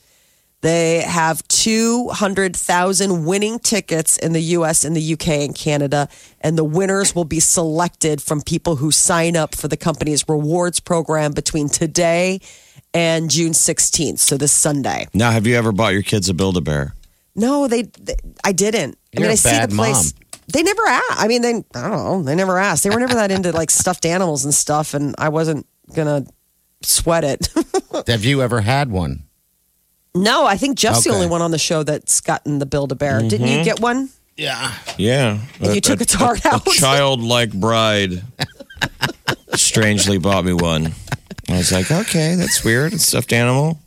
They 0.64 1.02
have 1.02 1.47
200,000 1.49 3.26
winning 3.26 3.59
tickets 3.59 4.16
in 4.16 4.33
the 4.33 4.40
US 4.40 4.83
and 4.83 4.97
the 4.97 5.12
UK 5.12 5.28
and 5.28 5.54
Canada, 5.54 6.09
and 6.40 6.56
the 6.56 6.64
winners 6.64 7.14
will 7.14 7.26
be 7.26 7.38
selected 7.38 8.23
from 8.23 8.40
people 8.40 8.76
who 8.76 8.90
sign 8.90 9.37
up 9.37 9.54
for 9.54 9.68
the 9.68 9.76
company's 9.76 10.26
rewards 10.26 10.80
program 10.80 11.33
between 11.33 11.68
today 11.68 12.40
and 12.94 13.30
June 13.30 13.52
16th, 13.52 14.21
so 14.21 14.38
this 14.38 14.52
Sunday. 14.52 15.06
Now, 15.12 15.33
have 15.33 15.47
you 15.47 15.54
ever 15.54 15.71
bought 15.71 15.92
your 15.92 16.00
kids 16.00 16.30
a 16.30 16.35
Build 16.35 16.56
a 16.56 16.62
Bear? 16.62 16.94
No, 17.37 17.68
they, 17.68 17.83
they 17.83 18.14
I 18.42 18.52
didn't. 18.52 18.97
I 19.14 19.21
You're 19.21 19.28
mean, 19.28 19.30
a 19.30 19.33
I 19.33 19.35
see 19.35 19.66
the 19.66 19.68
place. 19.68 20.14
They 20.50 20.62
never 20.62 20.87
asked. 20.87 21.04
I 21.11 21.28
mean, 21.28 21.42
they 21.42 21.56
I 21.75 21.88
don't 21.90 21.90
know. 21.90 22.23
They 22.23 22.35
never 22.35 22.59
asked. 22.59 22.85
They 22.85 22.90
were 22.90 23.00
never 23.00 23.16
that 23.16 23.30
into 23.30 23.52
like 23.52 23.71
stuffed 23.71 24.06
animals 24.06 24.47
and 24.47 24.54
stuff, 24.54 24.94
and 24.94 25.14
I 25.18 25.28
wasn't 25.28 25.66
gonna 25.94 26.25
sweat 26.80 27.23
it. 27.23 27.49
have 28.06 28.25
you 28.25 28.40
ever 28.40 28.62
had 28.62 28.90
one? 28.90 29.25
No, 30.14 30.47
I 30.47 30.56
think 30.56 30.78
Jeff's 30.78 31.04
the 31.04 31.11
Okay. 31.11 31.16
only 31.16 31.28
one 31.28 31.42
on 31.42 31.50
the 31.50 31.59
show 31.59 31.83
that's 31.83 32.21
gotten 32.21 32.59
the 32.59 32.66
Build 32.66 32.92
a 32.92 32.94
Bear. 32.94 33.21
Didn't 33.21 33.49
you 33.49 33.56
mm-hmm. 33.56 33.64
get 33.64 33.80
one? 33.80 34.11
Yeah. 34.37 34.73
Yeah. 34.99 35.38
And 35.61 35.75
you 35.75 35.80
took 35.80 36.00
its 36.00 36.12
heart 36.12 36.44
out? 36.47 36.66
A 36.66 36.71
childlike 36.71 37.52
bride 37.52 38.23
strangely 39.54 40.18
bought 40.18 40.44
me 40.44 40.52
one. 40.52 40.92
I 41.49 41.56
was 41.59 41.73
like, 41.73 41.90
okay, 41.90 42.35
that's 42.35 42.64
weird. 42.64 42.92
It's 42.92 43.04
a 43.04 43.06
stuffed 43.06 43.33
animal. 43.33 43.80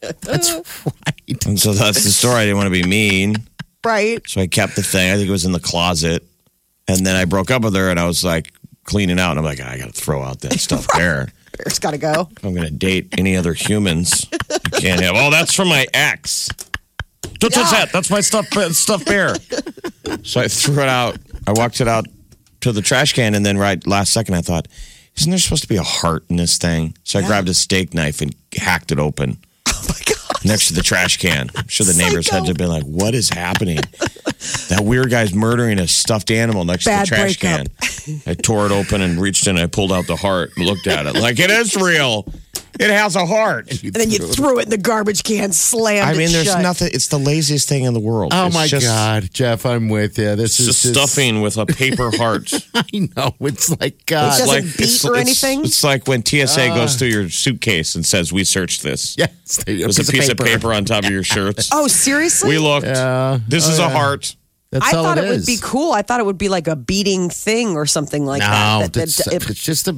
That's 0.00 0.52
right. 0.54 1.46
And 1.46 1.58
so 1.58 1.72
that's 1.72 2.04
the 2.04 2.10
story. 2.10 2.34
I 2.34 2.44
didn't 2.44 2.56
want 2.56 2.66
to 2.66 2.82
be 2.82 2.88
mean. 2.88 3.36
Right. 3.84 4.20
So 4.28 4.40
I 4.40 4.46
kept 4.46 4.76
the 4.76 4.82
thing. 4.82 5.10
I 5.10 5.16
think 5.16 5.28
it 5.28 5.32
was 5.32 5.44
in 5.44 5.52
the 5.52 5.60
closet. 5.60 6.24
And 6.86 7.06
then 7.06 7.16
I 7.16 7.24
broke 7.24 7.50
up 7.50 7.62
with 7.62 7.74
her 7.74 7.90
and 7.90 7.98
I 8.00 8.06
was 8.06 8.24
like 8.24 8.52
cleaning 8.84 9.18
out. 9.20 9.30
And 9.30 9.40
I'm 9.40 9.44
like, 9.44 9.60
I 9.60 9.78
got 9.78 9.86
to 9.86 10.00
throw 10.00 10.22
out 10.22 10.40
that 10.40 10.58
stuffed 10.58 10.92
bear. 10.96 11.28
Bear's 11.56 11.78
got 11.78 11.92
to 11.92 11.98
go. 11.98 12.28
If 12.30 12.44
I'm 12.44 12.54
going 12.54 12.66
to 12.66 12.72
date 12.72 13.14
any 13.18 13.36
other 13.36 13.54
humans, 13.54 14.26
I 14.50 14.80
can't 14.80 15.00
have. 15.00 15.14
Oh, 15.14 15.30
that's 15.30 15.54
from 15.54 15.68
my 15.68 15.86
ex. 15.94 16.48
What's 17.40 17.56
that? 17.70 17.90
That's 17.92 18.10
my 18.10 18.20
stuffed, 18.20 18.52
stuffed 18.74 19.06
bear. 19.06 19.34
So 20.24 20.40
I 20.40 20.48
threw 20.48 20.82
it 20.82 20.88
out. 20.88 21.18
I 21.46 21.52
walked 21.52 21.80
it 21.80 21.88
out 21.88 22.06
to 22.60 22.72
the 22.72 22.82
trash 22.82 23.12
can. 23.12 23.34
And 23.34 23.44
then 23.46 23.56
right 23.58 23.84
last 23.86 24.12
second, 24.12 24.34
I 24.34 24.40
thought, 24.40 24.66
isn't 25.16 25.30
there 25.30 25.38
supposed 25.38 25.62
to 25.62 25.68
be 25.68 25.76
a 25.76 25.82
heart 25.82 26.24
in 26.28 26.36
this 26.36 26.58
thing? 26.58 26.96
So 27.04 27.18
I 27.18 27.26
grabbed 27.26 27.48
a 27.48 27.54
steak 27.54 27.94
knife 27.94 28.20
and 28.20 28.34
hacked 28.56 28.92
it 28.92 28.98
open. 28.98 29.36
Oh 29.68 29.84
my 29.88 30.00
god. 30.06 30.27
next 30.44 30.68
to 30.68 30.74
the 30.74 30.82
trash 30.82 31.16
can. 31.18 31.50
I'm 31.56 31.68
sure 31.68 31.86
the 31.86 31.94
neighbors 31.94 32.28
had 32.28 32.46
to 32.46 32.54
be 32.54 32.66
like, 32.66 32.84
"What 32.84 33.14
is 33.14 33.28
happening?" 33.28 33.78
that 34.68 34.80
weird 34.82 35.10
guy's 35.10 35.34
murdering 35.34 35.78
a 35.78 35.88
stuffed 35.88 36.30
animal 36.30 36.64
next 36.64 36.84
Bad 36.84 37.06
to 37.06 37.10
the 37.10 37.16
trash 37.16 37.38
breakup. 37.38 37.68
can. 37.78 38.22
I 38.26 38.34
tore 38.34 38.66
it 38.66 38.72
open 38.72 39.00
and 39.02 39.20
reached 39.20 39.46
in. 39.46 39.58
I 39.58 39.66
pulled 39.66 39.92
out 39.92 40.06
the 40.06 40.16
heart, 40.16 40.50
and 40.56 40.66
looked 40.66 40.86
at 40.86 41.06
it 41.06 41.14
like 41.14 41.38
it 41.38 41.50
is 41.50 41.76
real. 41.76 42.26
It 42.80 42.90
has 42.90 43.16
a 43.16 43.26
heart. 43.26 43.70
And 43.82 43.92
then 43.92 44.10
you 44.10 44.18
threw 44.18 44.58
it 44.60 44.64
in 44.64 44.70
the 44.70 44.78
garbage 44.78 45.22
can, 45.24 45.52
slammed 45.52 46.08
I 46.08 46.12
mean, 46.12 46.28
it 46.28 46.32
there's 46.32 46.46
shut. 46.46 46.62
nothing. 46.62 46.90
It's 46.92 47.08
the 47.08 47.18
laziest 47.18 47.68
thing 47.68 47.84
in 47.84 47.94
the 47.94 48.00
world. 48.00 48.32
Oh 48.34 48.46
It's 48.46 48.54
my 48.54 48.66
just- 48.66 48.86
God, 48.86 49.28
Jeff, 49.32 49.66
I'm 49.66 49.88
with 49.88 50.18
you. 50.18 50.36
This 50.36 50.58
It's 50.58 50.60
is 50.60 50.66
just 50.82 50.94
stuffing 50.94 51.40
with 51.40 51.56
a 51.56 51.66
paper 51.66 52.10
heart. 52.16 52.52
I 52.74 52.84
know. 53.16 53.34
It's 53.40 53.68
like 53.80 54.06
God. 54.06 54.30
Doesn't 54.38 54.46
like 54.48 54.62
beat 54.64 54.80
it's, 54.80 55.04
or 55.04 55.16
it's- 55.16 55.42
anything? 55.42 55.64
It's 55.64 55.82
like 55.82 56.06
when 56.06 56.24
TSA 56.24 56.70
Uh. 56.70 56.74
goes 56.74 56.94
through 56.96 57.08
your 57.08 57.28
suitcase 57.30 57.94
and 57.94 58.04
says, 58.06 58.32
"We 58.32 58.44
searched 58.44 58.82
this." 58.82 59.16
yes, 59.18 59.60
There's 59.66 59.98
a 60.08 60.10
piece 60.12 60.28
of 60.28 60.36
paper 60.38 60.72
on 60.72 60.84
top 60.84 61.04
of 61.04 61.10
your 61.10 61.24
shirts. 61.24 61.68
Oh, 61.78 61.86
seriously? 61.88 62.48
We 62.50 62.58
looked. 62.58 62.86
Yeah. 62.86 63.38
This 63.48 63.68
Oh, 63.68 63.72
is 63.72 63.78
a 63.78 63.88
heart. 63.88 64.34
That's 64.70 64.92
I 64.92 64.96
all 64.98 65.04
thought 65.04 65.18
it, 65.18 65.24
it 65.24 65.28
would 65.30 65.36
is. 65.40 65.46
be 65.46 65.56
cool. 65.62 65.92
I 65.92 66.02
thought 66.02 66.20
it 66.20 66.26
would 66.26 66.36
be 66.36 66.50
like 66.50 66.68
a 66.68 66.76
beating 66.76 67.30
thing 67.30 67.68
or 67.76 67.86
something 67.86 68.26
like 68.26 68.40
No, 68.40 68.46
that. 68.46 68.92
that, 68.92 69.02
it's, 69.04 69.24
that- 69.24 69.32
it- 69.34 69.48
it's 69.50 69.62
just 69.64 69.88
a 69.88 69.96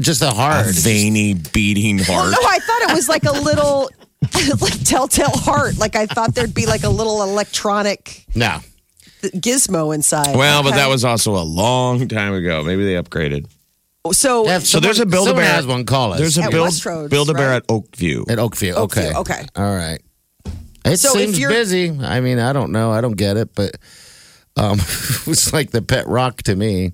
just 0.00 0.22
a 0.22 0.28
A 0.28 0.34
heart. 0.34 0.66
veiny, 0.76 1.34
beating 1.34 1.98
Well, 2.08 2.20
heart. 2.22 2.30
no, 2.30 2.38
I 2.48 2.58
thought 2.60 2.82
it 2.90 2.94
was 2.94 3.08
like 3.08 3.24
a 3.24 3.32
little, 3.32 3.90
like 4.60 4.84
telltale 4.84 5.30
heart. 5.32 5.76
Like 5.78 5.96
I 5.96 6.06
thought 6.06 6.36
there'd 6.36 6.54
be 6.54 6.66
like 6.66 6.84
a 6.84 6.88
little 6.88 7.20
electronic 7.24 8.24
No, 8.36 8.60
gizmo 9.22 9.92
inside. 9.94 10.36
Well, 10.36 10.62
but 10.62 10.72
that 10.76 10.86
was 10.88 11.04
also 11.04 11.34
a 11.36 11.42
long 11.42 12.06
time 12.06 12.32
ago. 12.34 12.62
Maybe 12.62 12.84
they 12.84 12.94
upgraded. 12.94 13.46
so. 14.12 14.44
Jeff, 14.44 14.62
So 14.62 14.78
there's 14.78 15.00
a 15.00 15.06
Build 15.06 15.28
a 15.28 15.34
Bear. 15.34 15.44
has 15.44 15.66
one. 15.66 15.84
Call 15.84 16.12
us 16.12 16.20
There's 16.20 16.38
a 16.38 16.42
At 16.44 16.50
build 16.52 16.68
Westroads, 16.68 17.10
Build 17.10 17.28
a 17.30 17.34
Bear 17.34 17.48
right? 17.50 17.56
at 17.56 17.66
Oakview. 17.66 18.30
at 18.30 18.38
Oakview. 18.38 18.74
Oakview, 18.74 18.82
Okay, 18.84 19.12
okay. 19.16 19.46
all 19.56 19.74
right. 19.74 20.00
It 20.84 20.96
So 20.98 21.16
if 21.16 21.24
seems 21.26 21.38
you're- 21.40 21.52
busy. 21.54 21.90
I 21.90 22.20
mean, 22.20 22.38
I 22.38 22.52
don't 22.52 22.70
know. 22.72 22.90
I 22.92 23.00
don't 23.00 23.16
get 23.16 23.36
it, 23.36 23.54
but 23.54 23.76
um, 24.56 24.78
was 25.26 25.52
like 25.52 25.70
the 25.70 25.82
pet 25.82 26.06
rock 26.06 26.42
to 26.44 26.56
me. 26.56 26.92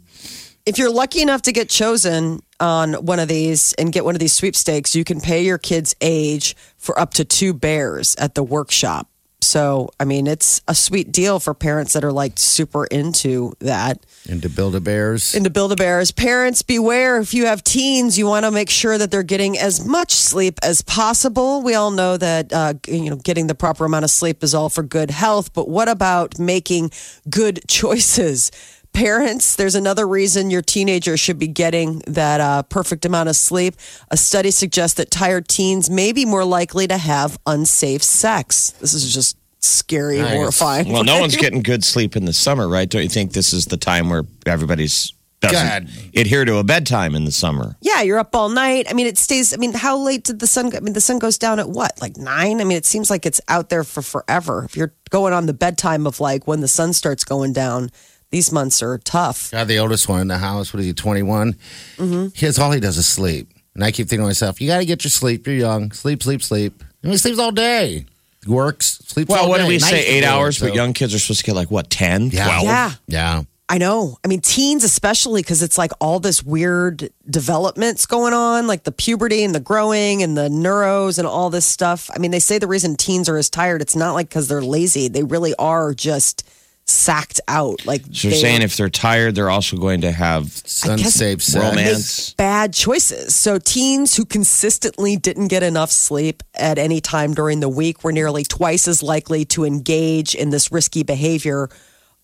if 0.67 0.79
you're 0.79 0.93
lucky 0.93 1.23
enough 1.23 1.43
to 1.43 1.53
get 1.53 1.69
chosen 1.69 2.41
on 2.61 2.95
one 2.95 3.19
of 3.19 3.29
these 3.29 3.73
and 3.75 3.93
get 3.93 4.05
one 4.05 4.15
of 4.15 4.21
these 4.21 4.33
sweepstakes, 4.33 4.95
you 4.95 5.05
can 5.05 5.21
pay 5.21 5.45
your 5.45 5.59
kid's 5.59 5.95
age 6.01 6.57
for 6.77 6.99
up 6.99 7.15
to 7.15 7.25
two 7.25 7.55
bears 7.55 8.15
at 8.17 8.35
the 8.35 8.43
workshop. 8.43 9.09
So, 9.41 9.91
I 10.01 10.05
mean, 10.05 10.27
it's 10.27 10.61
a 10.67 10.75
sweet 10.75 11.13
deal 11.13 11.39
for 11.39 11.55
parents 11.55 11.93
that 11.93 12.05
are 12.05 12.13
like 12.13 12.33
super 12.39 12.85
into 12.87 13.53
that. 13.61 14.05
Into 14.27 14.49
build 14.49 14.75
a 14.75 14.81
bears. 14.81 15.35
into 15.35 15.49
Build 15.49 15.73
a 15.73 15.77
Bears. 15.77 16.11
Parents, 16.11 16.63
beware 16.63 17.19
if 17.19 17.33
you 17.33 17.47
have 17.47 17.63
teens, 17.65 18.19
you 18.19 18.27
want 18.27 18.45
to 18.45 18.51
make 18.51 18.69
sure 18.69 18.99
that 18.99 19.11
they're 19.11 19.23
getting 19.23 19.57
as 19.57 19.85
much 19.87 20.13
sleep 20.13 20.59
as 20.63 20.83
possible. 20.83 21.63
We 21.63 21.75
all 21.75 21.91
know 21.91 22.17
that 22.17 22.53
uh, 22.53 22.75
you 22.87 23.11
know 23.11 23.17
getting 23.17 23.47
the 23.47 23.55
proper 23.55 23.85
amount 23.85 24.05
of 24.05 24.11
sleep 24.11 24.43
is 24.43 24.55
all 24.55 24.69
for 24.69 24.83
good 24.83 25.11
health, 25.11 25.53
but 25.53 25.69
what 25.69 25.89
about 25.89 26.39
making 26.39 26.91
good 27.31 27.61
choices? 27.69 28.51
Parents, 28.93 29.55
there's 29.55 29.77
another 29.77 30.09
reason 30.09 30.51
your 30.51 30.63
teenager 30.63 31.17
should 31.17 31.39
be 31.39 31.47
getting 31.47 32.01
that 32.09 32.41
uh, 32.41 32.63
perfect 32.65 33.05
amount 33.05 33.29
of 33.29 33.37
sleep. 33.37 33.75
A 34.11 34.17
study 34.17 34.51
suggests 34.51 34.97
that 34.97 35.11
tired 35.11 35.47
teens 35.47 35.89
may 35.89 36.11
be 36.13 36.25
more 36.25 36.45
likely 36.45 36.89
to 36.89 36.99
have 36.99 37.39
unsafe 37.47 38.03
sex. 38.03 38.71
This 38.81 38.95
is 38.95 39.15
just 39.15 39.37
scary, 39.61 40.19
Nice. 40.19 40.35
horrifying. 40.35 40.91
well, 40.93 41.05
no 41.05 41.21
one's 41.21 41.37
getting 41.45 41.63
good 41.63 41.85
sleep 41.85 42.17
in 42.17 42.25
the 42.25 42.33
summer, 42.33 42.67
right? 42.69 42.89
Don't 42.89 43.03
you 43.03 43.09
think 43.09 43.33
this 43.33 43.53
is 43.53 43.67
the 43.67 43.77
time 43.77 44.09
where 44.11 44.25
everybody's 44.47 45.13
doesn't 45.41 45.69
God. 45.69 45.89
adhere 46.17 46.45
to 46.45 46.57
a 46.57 46.65
bedtime 46.65 47.15
in 47.15 47.25
the 47.25 47.31
summer? 47.31 47.77
Yeah, 47.81 48.03
you're 48.03 48.19
up 48.19 48.35
all 48.35 48.49
night. 48.49 48.87
I 48.91 48.95
mean, 48.95 49.07
it 49.07 49.17
stays. 49.17 49.55
I 49.55 49.59
mean, 49.59 49.73
how 49.75 49.97
late 49.97 50.25
did 50.25 50.41
the 50.41 50.49
sun? 50.49 50.71
go? 50.71 50.79
I 50.79 50.81
mean, 50.81 50.95
the 50.95 51.01
sun 51.01 51.21
goes 51.21 51.39
down 51.39 51.61
at 51.61 51.69
what, 51.69 52.01
like 52.01 52.17
nine? 52.17 52.61
I 52.61 52.65
mean, 52.65 52.77
it 52.77 52.85
seems 52.85 53.09
like 53.11 53.25
it's 53.27 53.41
out 53.47 53.69
there 53.69 53.85
for 53.85 54.03
forever. 54.03 54.65
If 54.65 54.77
you're 54.77 54.93
going 55.11 55.33
on 55.33 55.47
the 55.47 55.55
bedtime 55.55 56.05
of 56.09 56.19
like 56.19 56.49
when 56.49 56.61
the 56.61 56.67
sun 56.67 56.93
starts 56.93 57.23
going 57.23 57.53
down, 57.53 57.91
these 58.31 58.53
months 58.53 58.83
are 58.83 58.99
tough. 58.99 59.51
Got 59.51 59.69
the 59.69 59.79
oldest 59.79 60.09
one 60.09 60.21
in 60.21 60.29
the 60.29 60.39
house. 60.39 60.73
What 60.73 60.81
is 60.81 60.87
he, 60.87 60.93
21? 60.93 61.55
Mm-hmm. 61.97 62.27
His, 62.35 62.59
all 62.59 62.71
he 62.73 62.81
does 62.81 62.97
is 62.99 63.07
sleep. 63.07 63.51
And 63.75 63.85
I 63.85 63.91
keep 63.93 64.09
thinking 64.09 64.25
to 64.25 64.27
myself, 64.27 64.61
you 64.61 64.67
got 64.69 64.79
to 64.79 64.85
get 64.85 65.05
your 65.05 65.11
sleep. 65.11 65.47
You're 65.47 65.57
young. 65.57 65.93
Sleep, 65.93 66.23
sleep, 66.23 66.43
sleep. 66.43 66.83
And 67.03 67.13
he 67.13 67.19
sleeps 67.19 67.39
all 67.39 67.53
day. 67.53 68.07
He 68.45 68.51
Works, 68.51 68.99
sleeps 69.07 69.29
Well, 69.31 69.45
all 69.45 69.49
what 69.49 69.59
day. 69.59 69.63
did 69.65 69.69
we 69.69 69.75
Nice 69.79 69.91
say? 69.91 70.07
Eight 70.07 70.21
do, 70.23 70.27
hours, 70.27 70.59
so- 70.59 70.67
but 70.67 70.75
young 70.75 70.93
kids 70.93 71.15
are 71.15 71.19
supposed 71.19 71.41
to 71.41 71.47
get 71.47 71.55
like 71.55 71.71
what, 71.71 71.91
10, 71.91 72.31
Yeah. 72.31 72.45
12? 72.45 72.65
Yeah, 72.65 72.93
Yeah. 73.07 73.43
I 73.71 73.77
know. 73.77 74.17
I 74.25 74.29
mean, 74.29 74.41
teens 74.41 74.83
especially 74.83 75.43
because 75.43 75.63
it's 75.63 75.77
like 75.77 75.93
all 76.01 76.21
this 76.21 76.43
weird 76.43 77.11
developments 77.29 78.07
going 78.07 78.33
on, 78.33 78.67
like 78.67 78.85
the 78.85 78.93
puberty 78.93 79.45
and 79.45 79.55
the 79.55 79.61
growing 79.61 80.23
and 80.23 80.37
the 80.39 80.49
neuros 80.49 81.19
and 81.19 81.27
all 81.29 81.51
this 81.51 81.67
stuff. 81.67 82.09
I 82.15 82.19
mean, 82.19 82.31
they 82.31 82.39
say 82.41 82.59
the 82.59 82.67
reason 82.67 82.97
teens 82.97 83.29
are 83.29 83.37
as 83.37 83.51
tired, 83.51 83.83
it's 83.83 83.95
not 83.95 84.13
like 84.15 84.31
because 84.31 84.49
they're 84.49 84.63
lazy. 84.63 85.09
They 85.09 85.23
really 85.23 85.55
are 85.59 85.93
just 85.93 86.45
sacked 86.91 87.41
out. 87.49 87.85
Like 87.87 88.03
So 88.13 88.29
you're 88.29 88.33
they- 88.33 88.41
saying 88.41 88.63
if 88.63 88.77
they're 88.77 88.89
tired, 88.89 89.35
they're 89.35 89.51
also 89.51 89.77
going 89.77 90.01
to 90.03 90.11
have 90.13 90.45
Unsafe 90.85 91.43
sex. 91.43 91.55
romance. 91.55 92.33
bad 92.35 92.73
choices. 92.73 93.35
So 93.35 93.59
teens 93.59 94.17
who 94.17 94.25
consistently 94.25 95.17
didn't 95.17 95.49
get 95.49 95.63
enough 95.63 95.91
sleep 95.91 96.43
at 96.55 96.79
any 96.79 97.01
time 97.01 97.35
during 97.35 97.61
the 97.61 97.69
week 97.69 98.03
were 98.05 98.13
nearly 98.13 98.43
twice 98.45 98.89
as 98.89 99.03
likely 99.03 99.45
to 99.47 99.65
engage 99.65 100.35
in 100.35 100.51
this 100.51 100.73
risky 100.73 101.03
behavior 101.03 101.69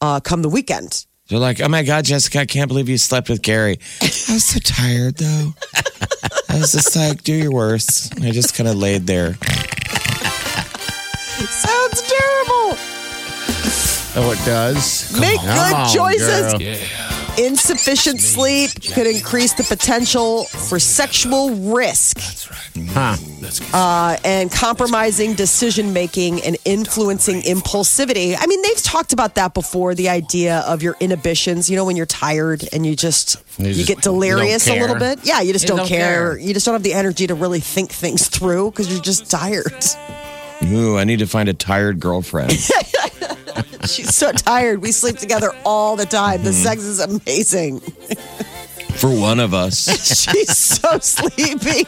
uh, 0.00 0.20
come 0.20 0.42
the 0.42 0.48
weekend. 0.48 1.04
They're 1.28 1.38
like, 1.38 1.60
oh 1.62 1.68
my 1.68 1.82
God, 1.82 2.04
Jessica, 2.04 2.40
I 2.40 2.44
can't 2.46 2.68
believe 2.68 2.88
you 2.88 2.98
slept 2.98 3.30
with 3.30 3.40
Gary. 3.42 3.78
I 4.02 4.04
was 4.06 4.44
so 4.44 4.58
tired 4.60 5.16
though. 5.16 5.54
I 6.50 6.58
was 6.58 6.72
just 6.72 6.94
like, 6.96 7.22
do 7.22 7.32
your 7.32 7.50
worst. 7.52 8.12
I 8.20 8.30
just 8.30 8.54
kind 8.54 8.68
of 8.68 8.76
laid 8.76 9.06
there. 9.06 9.36
Oh, 14.16 14.30
it 14.32 14.44
does? 14.46 15.18
Make 15.18 15.40
Come 15.40 15.46
good 15.48 15.74
on, 15.74 15.92
choices. 15.92 16.54
girl. 16.54 17.44
Insufficient 17.46 18.20
sleep 18.20 18.70
could 18.94 19.08
increase 19.08 19.54
the 19.54 19.64
potential 19.64 20.44
for 20.44 20.78
sexual 20.78 21.50
risk 21.74 22.16
That's 22.16 22.48
right. 22.48 22.88
Huh. 22.90 23.16
Uh, 23.76 24.16
and 24.24 24.52
compromising 24.52 25.34
decision 25.34 25.92
making 25.92 26.42
and 26.44 26.56
influencing 26.64 27.42
impulsivity. 27.42 28.36
I 28.38 28.46
mean, 28.46 28.62
they've 28.62 28.80
talked 28.82 29.12
about 29.12 29.34
that 29.34 29.52
before. 29.52 29.96
The 29.96 30.08
idea 30.10 30.60
of 30.60 30.80
your 30.82 30.96
inhibitions. 31.00 31.68
You 31.68 31.74
know, 31.74 31.84
when 31.84 31.96
you're 31.96 32.06
tired 32.06 32.64
and 32.72 32.86
you 32.86 32.94
just 32.94 33.42
You 33.58 33.66
you, 33.66 33.74
just- 33.74 33.88
get 33.88 34.00
delirious 34.00 34.68
a 34.68 34.78
little 34.78 34.96
bit. 34.96 35.20
Yeah, 35.24 35.40
you 35.40 35.52
just 35.52 35.66
don't, 35.66 35.78
don't 35.78 35.88
care. 35.88 36.34
care. 36.34 36.38
You 36.38 36.54
just 36.54 36.64
don't 36.66 36.74
have 36.76 36.84
the 36.84 36.94
energy 36.94 37.26
to 37.26 37.34
really 37.34 37.60
think 37.60 37.90
things 37.90 38.28
through 38.28 38.70
because 38.70 38.92
you're 38.92 39.02
just 39.02 39.28
tired. 39.28 39.84
Ooh, 40.62 40.96
I 40.98 41.02
need 41.04 41.18
to 41.18 41.26
find 41.26 41.48
a 41.48 41.52
tired 41.54 41.98
girlfriend. 41.98 42.52
She's 43.86 44.14
so 44.14 44.32
tired. 44.32 44.82
We 44.82 44.92
sleep 44.92 45.16
together 45.16 45.50
all 45.64 45.96
the 45.96 46.06
time. 46.06 46.42
The 46.42 46.52
sex 46.52 46.82
is 46.82 47.00
amazing. 47.00 47.80
for 48.96 49.10
one 49.10 49.40
of 49.40 49.54
us. 49.54 49.84
She's 50.30 50.56
so 50.56 50.98
sleepy. 50.98 51.86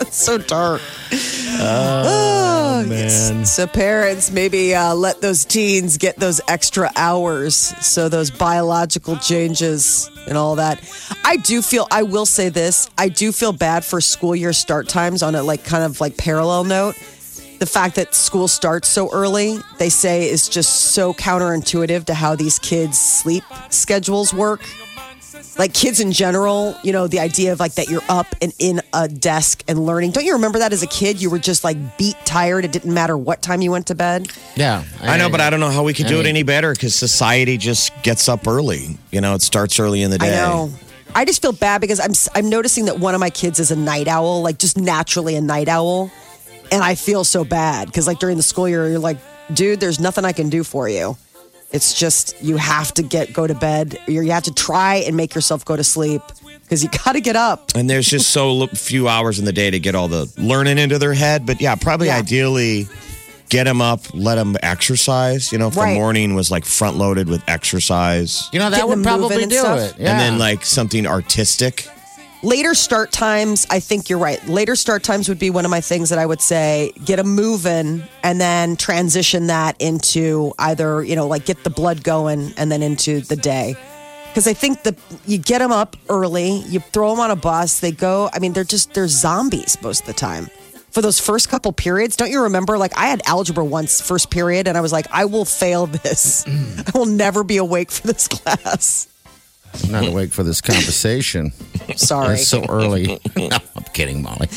it's 0.00 0.16
so 0.16 0.38
dark. 0.38 0.80
Oh, 1.12 2.84
man. 2.88 3.46
So 3.46 3.66
parents, 3.66 4.30
maybe 4.30 4.74
uh, 4.74 4.94
let 4.94 5.20
those 5.20 5.44
teens 5.44 5.98
get 5.98 6.16
those 6.16 6.40
extra 6.48 6.90
hours. 6.96 7.56
So 7.56 8.08
those 8.08 8.30
biological 8.30 9.16
changes 9.16 10.10
and 10.26 10.36
all 10.36 10.56
that. 10.56 10.82
I 11.24 11.36
do 11.36 11.62
feel. 11.62 11.86
I 11.90 12.02
will 12.02 12.26
say 12.26 12.48
this. 12.48 12.90
I 12.98 13.08
do 13.08 13.32
feel 13.32 13.52
bad 13.52 13.84
for 13.84 14.00
school 14.00 14.34
year 14.34 14.52
start 14.52 14.88
times 14.88 15.22
on 15.22 15.34
a 15.34 15.42
like 15.42 15.64
kind 15.64 15.84
of 15.84 16.00
like 16.00 16.16
parallel 16.16 16.64
note. 16.64 16.96
The 17.64 17.70
fact 17.70 17.94
that 17.94 18.14
school 18.14 18.46
starts 18.46 18.88
so 18.88 19.10
early, 19.10 19.56
they 19.78 19.88
say, 19.88 20.28
is 20.28 20.50
just 20.50 20.92
so 20.92 21.14
counterintuitive 21.14 22.04
to 22.04 22.12
how 22.12 22.36
these 22.36 22.58
kids' 22.58 23.00
sleep 23.00 23.42
schedules 23.70 24.34
work 24.34 24.60
like 25.56 25.72
kids 25.72 25.98
in 25.98 26.12
general, 26.12 26.76
you 26.82 26.92
know, 26.92 27.06
the 27.06 27.20
idea 27.20 27.52
of 27.52 27.60
like 27.60 27.76
that 27.76 27.88
you're 27.88 28.04
up 28.10 28.26
and 28.42 28.52
in 28.58 28.82
a 28.92 29.08
desk 29.08 29.64
and 29.66 29.86
learning. 29.86 30.10
Don't 30.10 30.26
you 30.26 30.34
remember 30.34 30.58
that 30.58 30.74
as 30.74 30.82
a 30.82 30.86
kid? 30.86 31.22
You 31.22 31.30
were 31.30 31.38
just 31.38 31.64
like 31.64 31.96
beat 31.96 32.16
tired. 32.26 32.66
It 32.66 32.72
didn't 32.72 32.92
matter 32.92 33.16
what 33.16 33.40
time 33.40 33.62
you 33.62 33.70
went 33.70 33.86
to 33.86 33.94
bed. 33.94 34.30
Yeah. 34.56 34.84
I 35.00 35.16
know, 35.16 35.30
but 35.30 35.40
I 35.40 35.48
don't 35.48 35.60
know 35.60 35.70
how 35.70 35.84
we 35.84 35.94
could 35.94 36.06
do 36.06 36.20
it 36.20 36.26
any 36.26 36.42
better 36.42 36.74
because 36.74 36.94
society 36.94 37.56
just 37.56 37.94
gets 38.02 38.28
up 38.28 38.46
early. 38.46 38.98
You 39.10 39.22
know, 39.22 39.34
it 39.34 39.40
starts 39.40 39.80
early 39.80 40.02
in 40.02 40.10
the 40.10 40.18
day. 40.18 40.26
I 40.26 40.30
day. 40.32 40.36
know. 40.36 40.70
I 41.14 41.24
just 41.24 41.40
feel 41.40 41.52
bad 41.52 41.80
because 41.80 41.98
I'm 41.98 42.12
I'm 42.34 42.50
noticing 42.50 42.84
that 42.86 42.98
one 42.98 43.14
of 43.14 43.20
my 43.20 43.30
kids 43.30 43.58
is 43.58 43.70
a 43.70 43.76
night 43.76 44.06
owl, 44.06 44.42
like 44.42 44.58
just 44.58 44.76
naturally 44.76 45.34
a 45.34 45.40
night 45.40 45.68
owl, 45.68 46.10
and 46.72 46.82
I 46.82 46.94
feel 46.94 47.24
so 47.24 47.44
bad 47.44 47.86
because 47.86 48.06
like 48.06 48.18
during 48.18 48.36
the 48.36 48.42
school 48.42 48.68
year, 48.68 48.88
you're 48.88 48.98
like, 48.98 49.18
dude, 49.52 49.80
there's 49.80 50.00
nothing 50.00 50.24
I 50.24 50.32
can 50.32 50.48
do 50.48 50.64
for 50.64 50.88
you. 50.88 51.16
It's 51.72 51.92
just 51.98 52.40
you 52.42 52.56
have 52.56 52.92
to 52.94 53.02
get 53.02 53.32
go 53.32 53.46
to 53.46 53.54
bed. 53.54 53.98
Or 54.06 54.12
you 54.12 54.30
have 54.30 54.44
to 54.44 54.54
try 54.54 54.96
and 54.96 55.16
make 55.16 55.34
yourself 55.34 55.64
go 55.64 55.74
to 55.76 55.82
sleep 55.84 56.22
because 56.62 56.82
you 56.84 56.88
got 57.04 57.12
to 57.12 57.20
get 57.20 57.34
up. 57.36 57.72
And 57.74 57.90
there's 57.90 58.06
just 58.06 58.30
so 58.30 58.66
few 58.68 59.08
hours 59.08 59.38
in 59.38 59.44
the 59.44 59.52
day 59.52 59.70
to 59.70 59.80
get 59.80 59.94
all 59.94 60.06
the 60.08 60.32
learning 60.38 60.78
into 60.78 60.98
their 60.98 61.14
head. 61.14 61.46
But 61.46 61.60
yeah, 61.60 61.74
probably 61.74 62.06
Yeah. 62.08 62.18
ideally 62.18 62.86
get 63.50 63.64
them 63.64 63.80
up, 63.82 64.00
let 64.14 64.36
them 64.36 64.56
exercise. 64.62 65.52
You 65.52 65.58
know, 65.58 65.68
if 65.68 65.76
Right. 65.76 65.90
the 65.90 65.94
morning 65.98 66.34
was 66.34 66.50
like 66.50 66.64
front 66.64 66.96
loaded 66.96 67.28
with 67.28 67.42
exercise. 67.48 68.48
You 68.52 68.58
know, 68.60 68.70
that 68.70 68.76
Getting 68.76 68.90
would 68.90 69.02
probably 69.04 69.46
do 69.46 69.56
stuff. 69.58 69.78
it. 69.80 69.94
Yeah. 69.98 70.10
And 70.12 70.20
then 70.20 70.38
like 70.38 70.64
something 70.64 71.06
artistic. 71.06 71.86
Later 72.44 72.74
start 72.74 73.10
times 73.10 73.66
i 73.70 73.80
think 73.80 74.08
you're 74.08 74.18
right. 74.18 74.46
Later 74.46 74.76
start 74.76 75.02
times 75.02 75.28
would 75.28 75.38
be 75.38 75.50
one 75.50 75.64
of 75.64 75.70
my 75.70 75.80
things 75.80 76.10
that 76.10 76.18
i 76.18 76.26
would 76.26 76.40
say 76.40 76.92
get 77.04 77.16
them 77.16 77.34
moving 77.34 78.02
and 78.22 78.40
then 78.40 78.76
transition 78.76 79.46
that 79.48 79.80
into 79.80 80.52
either 80.58 81.02
you 81.02 81.16
know 81.16 81.26
like 81.26 81.46
get 81.46 81.64
the 81.64 81.70
blood 81.70 82.04
going 82.04 82.52
and 82.56 82.70
then 82.70 82.82
into 82.82 83.20
the 83.20 83.36
day. 83.36 83.74
Because 84.28 84.46
i 84.46 84.52
think 84.52 84.82
the 84.82 84.94
you 85.26 85.38
get 85.38 85.58
them 85.58 85.72
up 85.72 85.96
early 86.08 86.58
you 86.68 86.80
throw 86.80 87.10
them 87.10 87.20
on 87.20 87.30
a 87.30 87.36
bus 87.36 87.80
they 87.80 87.92
go 87.92 88.28
i 88.32 88.38
mean 88.38 88.52
they're 88.52 88.64
just 88.64 88.92
they're 88.92 89.08
zombies 89.08 89.80
most 89.82 90.02
of 90.02 90.06
the 90.06 90.12
time. 90.12 90.48
For 90.90 91.02
those 91.02 91.18
first 91.18 91.48
couple 91.48 91.72
periods 91.72 92.16
don't 92.16 92.30
you 92.30 92.42
remember? 92.42 92.76
Like 92.76 92.96
i 92.96 93.06
had 93.06 93.22
algebra 93.26 93.64
once 93.64 94.00
first 94.00 94.30
period 94.30 94.68
and 94.68 94.76
i 94.76 94.82
was 94.82 94.92
like 94.92 95.06
i 95.10 95.24
will 95.24 95.46
fail 95.46 95.86
this. 95.86 96.44
Mm. 96.44 96.88
I 96.94 96.98
will 96.98 97.06
never 97.06 97.42
be 97.42 97.56
awake 97.56 97.90
for 97.90 98.06
this 98.06 98.28
class 98.36 99.08
not 99.90 100.06
awake 100.06 100.32
for 100.32 100.42
this 100.42 100.60
conversation. 100.60 101.52
sorry 101.96 102.34
It's 102.34 102.48
so 102.48 102.64
early. 102.68 103.20
no, 103.36 103.56
I'm 103.76 103.84
kidding, 103.92 104.22
Molly. 104.22 104.48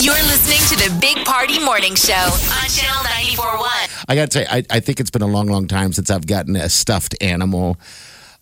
You're 0.00 0.14
listening 0.14 0.60
to 0.68 0.88
the 0.88 0.98
Big 1.00 1.24
Party 1.24 1.58
Morning 1.64 1.94
Show 1.94 2.12
on 2.14 2.68
Channel 2.68 3.02
941. 3.04 3.70
I 4.08 4.14
got 4.14 4.30
to 4.30 4.38
say, 4.38 4.46
I, 4.48 4.62
I 4.70 4.80
think 4.80 5.00
it's 5.00 5.10
been 5.10 5.22
a 5.22 5.26
long, 5.26 5.46
long 5.46 5.66
time 5.66 5.92
since 5.92 6.10
I've 6.10 6.26
gotten 6.26 6.56
a 6.56 6.68
stuffed 6.68 7.14
animal 7.20 7.78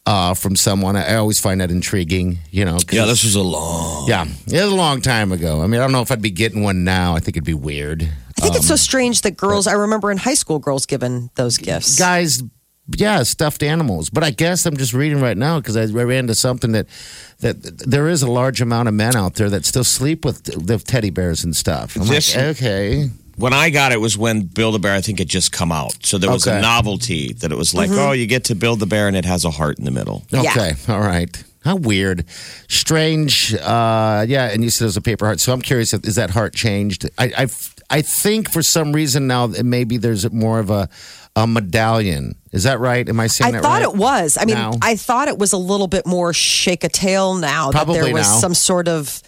uh, 0.06 0.34
from 0.34 0.56
someone. 0.56 0.96
I 0.96 1.14
always 1.14 1.40
find 1.40 1.60
that 1.60 1.70
intriguing, 1.70 2.38
you 2.50 2.64
know. 2.64 2.78
Yeah, 2.90 3.06
this 3.06 3.24
was 3.24 3.34
a 3.34 3.42
long. 3.42 4.08
yeah, 4.08 4.24
it 4.24 4.52
was 4.52 4.72
a 4.72 4.74
long 4.74 5.00
time 5.00 5.32
ago. 5.32 5.62
I 5.62 5.66
mean, 5.66 5.80
I 5.80 5.84
don't 5.84 5.92
know 5.92 6.02
if 6.02 6.10
I'd 6.10 6.22
be 6.22 6.30
getting 6.30 6.62
one 6.62 6.84
now. 6.84 7.14
I 7.14 7.20
think 7.20 7.36
it'd 7.36 7.44
be 7.44 7.54
weird. 7.54 8.02
I 8.02 8.40
think 8.40 8.56
it's 8.56 8.68
so 8.68 8.76
strange 8.76 9.22
that 9.22 9.36
girls, 9.36 9.66
I 9.66 9.72
remember 9.72 10.10
in 10.10 10.18
high 10.18 10.34
school, 10.34 10.58
girls 10.58 10.86
given 10.86 11.30
those 11.36 11.56
gifts. 11.56 11.98
Guys, 11.98 12.42
yeah, 12.96 13.22
stuffed 13.22 13.62
animals. 13.62 14.10
But 14.10 14.24
I 14.24 14.30
guess 14.30 14.66
I'm 14.66 14.76
just 14.76 14.92
reading 14.92 15.20
right 15.20 15.36
now 15.36 15.58
because 15.60 15.76
I 15.76 15.84
ran 15.86 16.20
into 16.20 16.34
something 16.34 16.72
that 16.72 16.86
that 17.40 17.62
there 17.78 18.08
is 18.08 18.22
a 18.22 18.30
large 18.30 18.60
amount 18.60 18.88
of 18.88 18.94
men 18.94 19.16
out 19.16 19.34
there 19.34 19.50
that 19.50 19.64
still 19.64 19.84
sleep 19.84 20.24
with 20.24 20.44
the 20.44 20.78
teddy 20.78 21.10
bears 21.10 21.44
and 21.44 21.54
stuff. 21.56 21.96
I'm 21.96 22.06
This- 22.06 22.34
like, 22.34 22.44
okay. 22.56 23.10
When 23.36 23.52
I 23.52 23.70
got 23.70 23.90
it 23.90 24.00
was 24.00 24.16
when 24.16 24.42
Build 24.42 24.76
a 24.76 24.78
Bear, 24.78 24.94
I 24.94 25.00
think 25.00 25.18
it 25.18 25.26
just 25.26 25.50
come 25.50 25.72
out. 25.72 25.96
So 26.06 26.18
there 26.18 26.30
was 26.30 26.46
Okay. 26.46 26.56
a 26.58 26.62
novelty 26.62 27.32
that 27.32 27.50
it 27.50 27.58
was 27.58 27.74
like, 27.74 27.90
Mm-hmm. 27.90 27.98
oh, 27.98 28.12
you 28.12 28.26
get 28.28 28.44
to 28.44 28.54
build 28.54 28.78
the 28.78 28.86
bear 28.86 29.08
and 29.08 29.16
it 29.16 29.24
has 29.24 29.44
a 29.44 29.50
heart 29.50 29.76
in 29.80 29.84
the 29.84 29.90
middle. 29.90 30.22
Yeah. 30.30 30.42
Okay, 30.42 30.72
all 30.88 31.00
right. 31.00 31.42
How 31.64 31.74
weird, 31.74 32.26
strange. 32.68 33.54
Uh, 33.54 34.24
yeah, 34.28 34.50
and 34.52 34.62
you 34.62 34.70
said 34.70 34.84
it 34.84 34.86
was 34.86 34.96
a 34.96 35.00
paper 35.00 35.24
heart. 35.26 35.40
So 35.40 35.52
I'm 35.52 35.62
curious, 35.62 35.92
if, 35.94 36.04
is 36.06 36.14
that 36.16 36.30
heart 36.30 36.54
changed? 36.54 37.08
I, 37.18 37.24
I, 37.36 37.46
I 37.90 38.02
think 38.02 38.50
for 38.52 38.62
some 38.62 38.92
reason 38.92 39.26
now 39.26 39.46
that 39.48 39.64
maybe 39.64 39.96
there's 39.96 40.30
more 40.30 40.58
of 40.58 40.70
a, 40.70 40.88
a 41.36 41.46
medallion. 41.46 42.36
Is 42.54 42.62
that 42.62 42.78
right? 42.80 43.06
Am 43.08 43.18
I 43.20 43.26
saying 43.26 43.52
that 43.52 43.58
right? 43.62 43.66
I 43.66 43.78
that 43.80 43.82
thought 43.82 43.86
right? 43.86 43.94
it 43.94 43.98
was. 44.22 44.38
I 44.40 44.44
mean, 44.46 44.54
Now? 44.54 44.72
I 44.80 44.96
thought 44.96 45.28
it 45.28 45.36
was 45.38 45.52
a 45.52 45.56
little 45.58 45.88
bit 45.88 46.06
more 46.06 46.32
shake 46.32 46.84
a 46.84 46.88
tail 46.88 47.34
now 47.34 47.66
that 47.72 47.76
Probably 47.76 48.00
there 48.00 48.12
was 48.14 48.26
now. 48.28 48.38
some 48.38 48.54
sort 48.54 48.88
of 48.88 49.20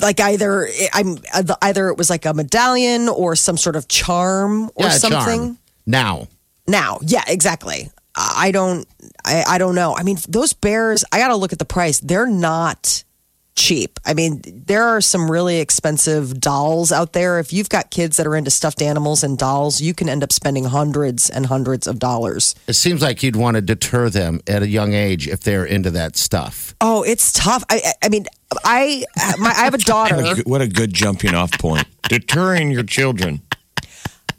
like 0.00 0.18
either 0.20 0.68
I'm 0.92 1.18
either 1.62 1.88
it 1.90 1.96
was 1.96 2.10
like 2.10 2.26
a 2.26 2.34
medallion 2.34 3.08
or 3.08 3.36
some 3.36 3.56
sort 3.56 3.76
of 3.76 3.86
charm 3.88 4.64
or 4.74 4.86
Yeah, 4.86 4.90
something. 4.90 5.40
charm. 5.40 5.58
Now, 5.86 6.26
Now, 6.66 6.98
yeah, 7.02 7.22
exactly. 7.28 7.88
I 8.16 8.48
I 8.48 8.50
don't, 8.50 8.88
I, 9.24 9.44
I 9.46 9.58
don't 9.58 9.74
know. 9.76 9.94
I 9.94 10.02
mean, 10.02 10.16
those 10.28 10.52
bears. 10.54 11.04
I 11.12 11.18
got 11.18 11.28
to 11.28 11.36
look 11.36 11.52
at 11.52 11.58
the 11.60 11.64
price. 11.66 12.00
They're 12.00 12.26
not 12.26 13.04
cheap. 13.56 13.98
I 14.04 14.14
mean, 14.14 14.42
there 14.66 14.84
are 14.84 15.00
some 15.00 15.30
really 15.30 15.58
expensive 15.60 16.40
dolls 16.40 16.92
out 16.92 17.12
there. 17.14 17.38
If 17.40 17.52
you've 17.52 17.68
got 17.68 17.90
kids 17.90 18.16
that 18.18 18.26
are 18.26 18.36
into 18.36 18.50
stuffed 18.50 18.82
animals 18.82 19.24
and 19.24 19.36
dolls, 19.38 19.80
you 19.80 19.94
can 19.94 20.08
end 20.08 20.22
up 20.22 20.32
spending 20.32 20.64
hundreds 20.64 21.28
and 21.30 21.46
hundreds 21.46 21.86
of 21.86 21.98
dollars. 21.98 22.54
it 22.68 22.74
seems 22.74 23.02
like 23.02 23.22
you'd 23.22 23.36
want 23.36 23.54
to 23.56 23.60
deter 23.62 24.10
them 24.10 24.40
at 24.46 24.62
a 24.62 24.68
young 24.68 24.92
age 24.94 25.26
if 25.26 25.40
they're 25.40 25.64
into 25.64 25.90
that 25.92 26.16
stuff. 26.16 26.74
Oh, 26.80 27.02
it's 27.02 27.32
tough. 27.32 27.64
I, 27.70 27.80
I- 27.84 27.92
I 28.04 28.08
mean, 28.08 28.26
I, 28.64 29.04
my, 29.38 29.48
I 29.48 29.64
have 29.64 29.74
a 29.74 29.78
daughter. 29.78 30.16
What 30.16 30.30
a, 30.32 30.34
good- 30.36 30.46
what 30.46 30.60
a 30.60 30.68
good 30.68 30.92
jumping 30.94 31.34
off 31.34 31.50
point. 31.58 31.86
Deterring 32.08 32.70
your 32.70 32.84
children. 32.84 33.40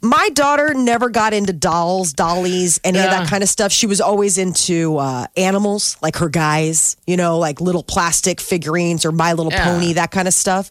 My 0.00 0.28
daughter 0.32 0.74
never 0.74 1.10
got 1.10 1.32
into 1.34 1.52
dolls, 1.52 2.12
dollies, 2.12 2.80
any 2.84 2.98
of 2.98 3.04
Yeah. 3.04 3.18
that 3.20 3.28
kind 3.28 3.42
of 3.42 3.48
stuff. 3.48 3.72
She 3.72 3.86
was 3.86 4.00
always 4.00 4.38
into 4.38 4.96
uh, 4.98 5.26
animals, 5.36 5.96
like 6.02 6.16
her 6.16 6.28
guys, 6.28 6.96
you 7.06 7.16
know, 7.16 7.38
like 7.38 7.60
little 7.60 7.82
plastic 7.82 8.40
figurines 8.40 9.04
or 9.04 9.10
My 9.12 9.32
Little 9.32 9.52
Yeah. 9.52 9.64
Pony, 9.64 9.94
that 9.94 10.10
kind 10.12 10.28
of 10.28 10.34
stuff. 10.34 10.70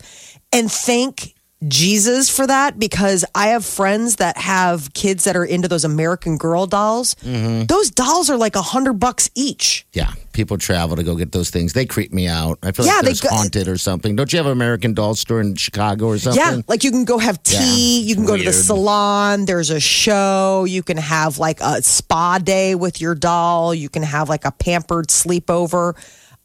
And 0.53 0.71
thank 0.71 1.33
Jesus 1.67 2.29
for 2.29 2.45
that 2.45 2.77
because 2.77 3.25
I 3.33 3.47
have 3.47 3.65
friends 3.65 4.17
that 4.17 4.37
have 4.37 4.93
kids 4.93 5.23
that 5.23 5.35
are 5.35 5.43
into 5.43 5.67
those 5.67 5.83
American 5.85 6.37
Girl 6.37 6.67
dolls. 6.67 7.15
Mm-hmm. 7.15 7.63
Those 7.65 7.89
dolls 7.89 8.29
are 8.29 8.37
like 8.37 8.55
a 8.55 8.61
hundred 8.61 8.93
bucks 8.99 9.29
each. 9.33 9.87
Yeah, 9.91 10.11
people 10.33 10.59
travel 10.59 10.95
to 10.97 11.03
go 11.03 11.15
get 11.15 11.31
those 11.31 11.49
things. 11.49 11.73
They 11.73 11.87
creep 11.87 12.13
me 12.13 12.27
out. 12.27 12.59
I 12.61 12.71
feel 12.73 12.85
Yeah, 12.85 12.97
like 12.97 13.05
they 13.05 13.13
they're 13.13 13.31
go- 13.31 13.35
haunted 13.35 13.67
or 13.67 13.77
something. 13.79 14.15
Don't 14.15 14.31
you 14.31 14.37
have 14.37 14.45
an 14.45 14.51
American 14.51 14.93
Doll 14.93 15.15
store 15.15 15.41
in 15.41 15.55
Chicago 15.55 16.05
or 16.05 16.19
something? 16.19 16.39
Yeah, 16.39 16.61
like 16.67 16.83
you 16.83 16.91
can 16.91 17.05
go 17.05 17.17
have 17.17 17.41
tea, 17.41 18.01
Yeah, 18.01 18.07
you 18.09 18.15
can 18.15 18.25
go 18.25 18.37
to 18.37 18.43
the 18.43 18.53
salon, 18.53 19.45
there's 19.45 19.71
a 19.71 19.79
show, 19.79 20.65
you 20.65 20.83
can 20.83 20.97
have 20.97 21.39
like 21.39 21.59
a 21.61 21.81
spa 21.81 22.37
day 22.37 22.75
with 22.75 23.01
your 23.01 23.15
doll, 23.15 23.73
you 23.73 23.89
can 23.89 24.03
have 24.03 24.29
like 24.29 24.45
a 24.45 24.51
pampered 24.51 25.07
sleepover. 25.07 25.95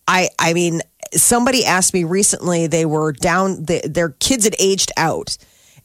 I 0.09 0.31
I 0.39 0.53
mean, 0.55 0.81
somebody 1.15 1.65
asked 1.65 1.95
me 1.95 2.05
recently 2.05 2.67
they 2.67 2.87
were 2.87 3.13
down 3.13 3.65
their 3.65 4.11
kids 4.11 4.45
had 4.45 4.55
aged 4.59 4.93
out 4.97 5.37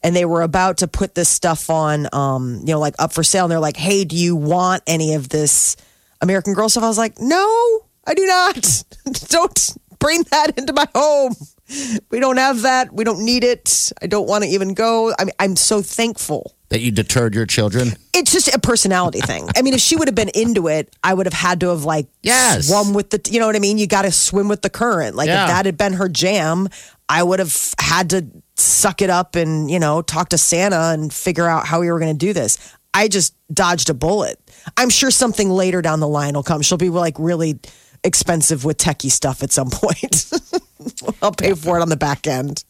and 0.02 0.14
they 0.14 0.24
were 0.24 0.42
about 0.42 0.78
to 0.78 0.88
put 0.88 1.14
this 1.14 1.28
stuff 1.28 1.70
on 1.70 2.08
um, 2.12 2.60
you 2.60 2.72
know, 2.72 2.78
like 2.78 2.94
up 2.98 3.12
for 3.12 3.22
sale 3.22 3.44
and 3.44 3.50
they're 3.50 3.60
like, 3.60 3.76
"Hey, 3.76 4.04
do 4.04 4.16
you 4.16 4.36
want 4.36 4.82
any 4.86 5.14
of 5.14 5.28
this 5.28 5.76
American 6.20 6.54
Girl 6.54 6.68
stuff?" 6.68 6.84
I 6.84 6.88
was 6.88 6.98
like, 6.98 7.18
"No, 7.18 7.80
I 8.06 8.14
do 8.14 8.26
not. 8.26 8.84
don't 9.28 9.76
bring 9.98 10.22
that 10.30 10.56
into 10.56 10.72
my 10.72 10.86
home." 10.94 11.34
we 12.10 12.20
don't 12.20 12.38
have 12.38 12.62
that. 12.62 12.92
We 12.92 13.04
don't 13.04 13.24
need 13.24 13.44
it. 13.44 13.92
I 14.00 14.06
don't 14.06 14.28
want 14.28 14.44
to 14.44 14.50
even 14.50 14.74
go. 14.74 15.12
I 15.18 15.24
mean, 15.24 15.34
I'm 15.38 15.56
so 15.56 15.82
thankful. 15.82 16.54
That 16.70 16.80
you 16.82 16.90
deterred 16.90 17.34
your 17.34 17.46
children? 17.46 17.94
It's 18.12 18.30
just 18.30 18.48
a 18.54 18.58
personality 18.58 19.20
thing. 19.20 19.48
I 19.56 19.62
mean, 19.62 19.72
if 19.72 19.80
she 19.80 19.96
would 19.96 20.06
have 20.06 20.14
been 20.14 20.28
into 20.34 20.68
it, 20.68 20.94
I 21.02 21.14
would 21.14 21.24
have 21.24 21.32
had 21.32 21.60
to 21.60 21.68
have 21.68 21.84
like 21.84 22.08
Yes. 22.22 22.66
swum 22.68 22.92
with 22.92 23.08
the. 23.10 23.20
You 23.30 23.40
know 23.40 23.46
what 23.46 23.56
I 23.56 23.58
mean? 23.58 23.78
You 23.78 23.86
got 23.86 24.02
to 24.02 24.12
swim 24.12 24.48
with 24.48 24.60
the 24.62 24.68
current. 24.70 25.16
Like 25.16 25.28
Yeah. 25.28 25.44
if 25.44 25.48
that 25.50 25.64
had 25.66 25.78
been 25.78 25.94
her 25.94 26.08
jam, 26.10 26.68
I 27.08 27.22
would 27.22 27.38
have 27.38 27.74
had 27.80 28.10
to 28.10 28.26
suck 28.58 29.00
it 29.00 29.08
up 29.08 29.34
and, 29.34 29.70
you 29.70 29.78
know, 29.78 30.02
talk 30.02 30.28
to 30.30 30.38
Santa 30.38 30.90
and 30.92 31.10
figure 31.12 31.46
out 31.48 31.66
how 31.66 31.80
we 31.80 31.90
were 31.90 31.98
going 31.98 32.12
to 32.12 32.26
do 32.26 32.32
this. 32.34 32.58
I 32.92 33.08
just 33.08 33.34
dodged 33.52 33.88
a 33.88 33.94
bullet. 33.94 34.38
I'm 34.76 34.90
sure 34.90 35.10
something 35.10 35.48
later 35.48 35.80
down 35.80 36.00
the 36.00 36.08
line 36.08 36.34
will 36.34 36.42
come. 36.42 36.60
She'll 36.60 36.76
be 36.76 36.90
like 36.90 37.14
really 37.18 37.60
expensive 38.04 38.64
with 38.64 38.76
techie 38.76 39.10
stuff 39.10 39.42
at 39.42 39.52
some 39.52 39.70
point. 39.70 40.30
I'll 41.22 41.32
pay 41.32 41.54
for 41.54 41.78
it 41.78 41.82
on 41.82 41.88
the 41.88 41.96
back 41.96 42.26
end. 42.26 42.64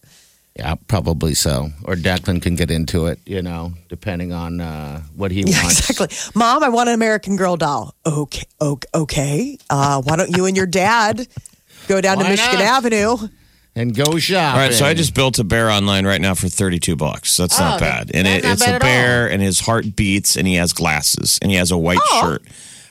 Yeah, 0.58 0.74
probably 0.88 1.34
so. 1.34 1.70
Or 1.84 1.94
Declan 1.94 2.42
can 2.42 2.56
get 2.56 2.68
into 2.70 3.06
it, 3.06 3.20
you 3.24 3.42
know, 3.42 3.74
depending 3.88 4.32
on 4.32 4.60
uh, 4.60 5.02
what 5.14 5.30
he 5.30 5.42
Yeah, 5.46 5.62
wants. 5.62 5.88
exactly. 5.88 6.16
Mom, 6.34 6.64
I 6.64 6.68
want 6.68 6.88
an 6.88 6.96
American 6.96 7.36
Girl 7.36 7.56
doll. 7.56 7.94
Okay, 8.04 8.42
okay. 8.60 8.88
okay. 8.92 9.58
Uh, 9.70 10.02
why 10.02 10.16
don't 10.16 10.36
you 10.36 10.46
and 10.46 10.56
your 10.56 10.66
dad 10.66 11.28
go 11.86 12.00
down 12.00 12.18
to 12.18 12.24
Michigan 12.24 12.58
not? 12.58 12.62
Avenue? 12.84 13.16
And 13.76 13.94
go 13.94 14.18
shop. 14.18 14.54
All 14.54 14.60
right, 14.60 14.74
so 14.74 14.84
I 14.84 14.94
just 14.94 15.14
built 15.14 15.38
a 15.38 15.44
bear 15.44 15.70
online 15.70 16.04
right 16.04 16.20
now 16.20 16.34
for 16.34 16.48
32 16.48 16.96
bucks. 16.96 17.36
That's 17.36 17.60
not 17.60 17.76
Oh, 17.76 17.78
bad. 17.80 18.10
And 18.12 18.26
it, 18.26 18.42
not 18.42 18.54
it's 18.54 18.64
bad 18.64 18.72
a 18.72 18.74
at 18.74 18.80
bear, 18.82 19.30
and 19.30 19.40
his 19.40 19.60
heart 19.60 19.94
beats, 19.94 20.36
and 20.36 20.48
he 20.48 20.54
has 20.56 20.72
glasses, 20.72 21.38
and 21.40 21.52
he 21.52 21.56
has 21.58 21.70
a 21.70 21.78
white 21.78 22.00
shirt. 22.18 22.42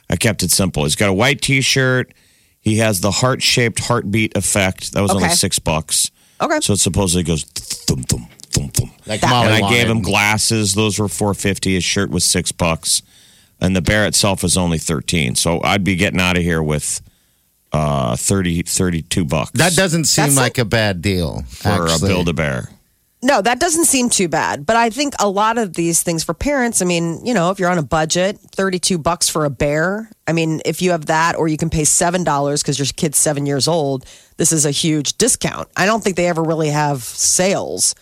I 0.10 0.16
kept 0.16 0.42
it 0.44 0.52
simple. 0.52 0.84
He's 0.84 0.96
got 0.96 1.10
a 1.10 1.14
white 1.14 1.42
t 1.42 1.60
shirt. 1.60 2.14
He 2.62 2.78
has 2.78 3.02
the 3.02 3.12
heart 3.12 3.42
shaped 3.42 3.80
heartbeat 3.80 4.38
effect. 4.38 4.94
That 4.94 5.02
was 5.02 5.12
only 5.12 5.28
six 5.30 5.60
bucks. 5.60 6.12
Okay. 6.42 6.60
So 6.62 6.74
it 6.74 6.78
supposedly 6.80 7.24
goes 7.24 7.44
thump, 7.44 8.08
thump, 8.08 8.30
thump, 8.52 8.74
thump. 8.74 8.92
Like 9.08 9.22
That- 9.22 9.30
Molly 9.30 9.54
and 9.56 9.66
I 9.66 9.70
gave 9.70 9.90
him 9.90 10.02
glasses. 10.02 10.74
Those 10.74 11.00
were 11.00 11.08
450 11.08 11.74
His 11.76 11.84
shirt 11.84 12.10
was 12.10 12.24
six 12.26 12.52
bucks. 12.52 13.02
And 13.60 13.76
the 13.76 13.82
bear 13.82 14.06
itself 14.06 14.44
was 14.44 14.56
only 14.56 14.78
13 14.78 15.34
So 15.36 15.62
I'd 15.64 15.84
be 15.84 15.96
getting 15.96 16.20
out 16.22 16.38
of 16.38 16.44
here 16.44 16.62
with 16.62 17.02
uh, 17.74 18.16
30, 18.16 18.62
32 18.64 19.26
bucks. 19.26 19.52
That 19.52 19.74
doesn't 19.76 20.06
seem 20.06 20.26
That's 20.26 20.38
like 20.38 20.58
a 20.58 20.66
bad 20.66 21.02
deal. 21.02 21.42
for 21.50 21.86
a 21.88 21.98
build 22.00 22.30
a 22.30 22.34
bear. 22.34 22.70
No, 23.22 23.42
that 23.42 23.60
doesn't 23.60 23.86
seem 23.86 24.10
too 24.10 24.28
bad. 24.28 24.66
But 24.66 24.76
I 24.76 24.92
think 24.92 25.16
a 25.20 25.28
lot 25.28 25.58
of 25.58 25.74
these 25.74 26.04
things 26.04 26.24
for 26.24 26.36
parents, 26.36 26.82
I 26.82 26.86
mean, 26.86 27.26
you 27.26 27.34
know, 27.34 27.50
if 27.50 27.60
you're 27.60 27.70
on 27.70 27.80
a 27.80 27.84
budget, 27.84 28.38
32 28.38 29.00
bucks 29.00 29.28
for 29.28 29.46
a 29.46 29.50
bear. 29.50 30.10
I 30.28 30.34
mean, 30.34 30.62
if 30.66 30.82
you 30.84 30.92
have 30.92 31.08
that 31.08 31.36
or 31.36 31.48
you 31.48 31.58
can 31.58 31.72
pay 31.72 31.82
$7 31.82 32.62
because 32.62 32.78
your 32.78 32.86
kid's 32.96 33.18
seven 33.18 33.48
years 33.48 33.68
old, 33.68 34.06
this 34.38 34.52
is 34.52 34.66
a 34.66 34.72
huge 34.72 35.18
discount. 35.18 35.68
I 35.76 35.88
don't 35.88 36.04
think 36.04 36.16
they 36.16 36.28
ever 36.28 36.44
really 36.44 36.70
have 36.70 37.02
sales. 37.02 37.96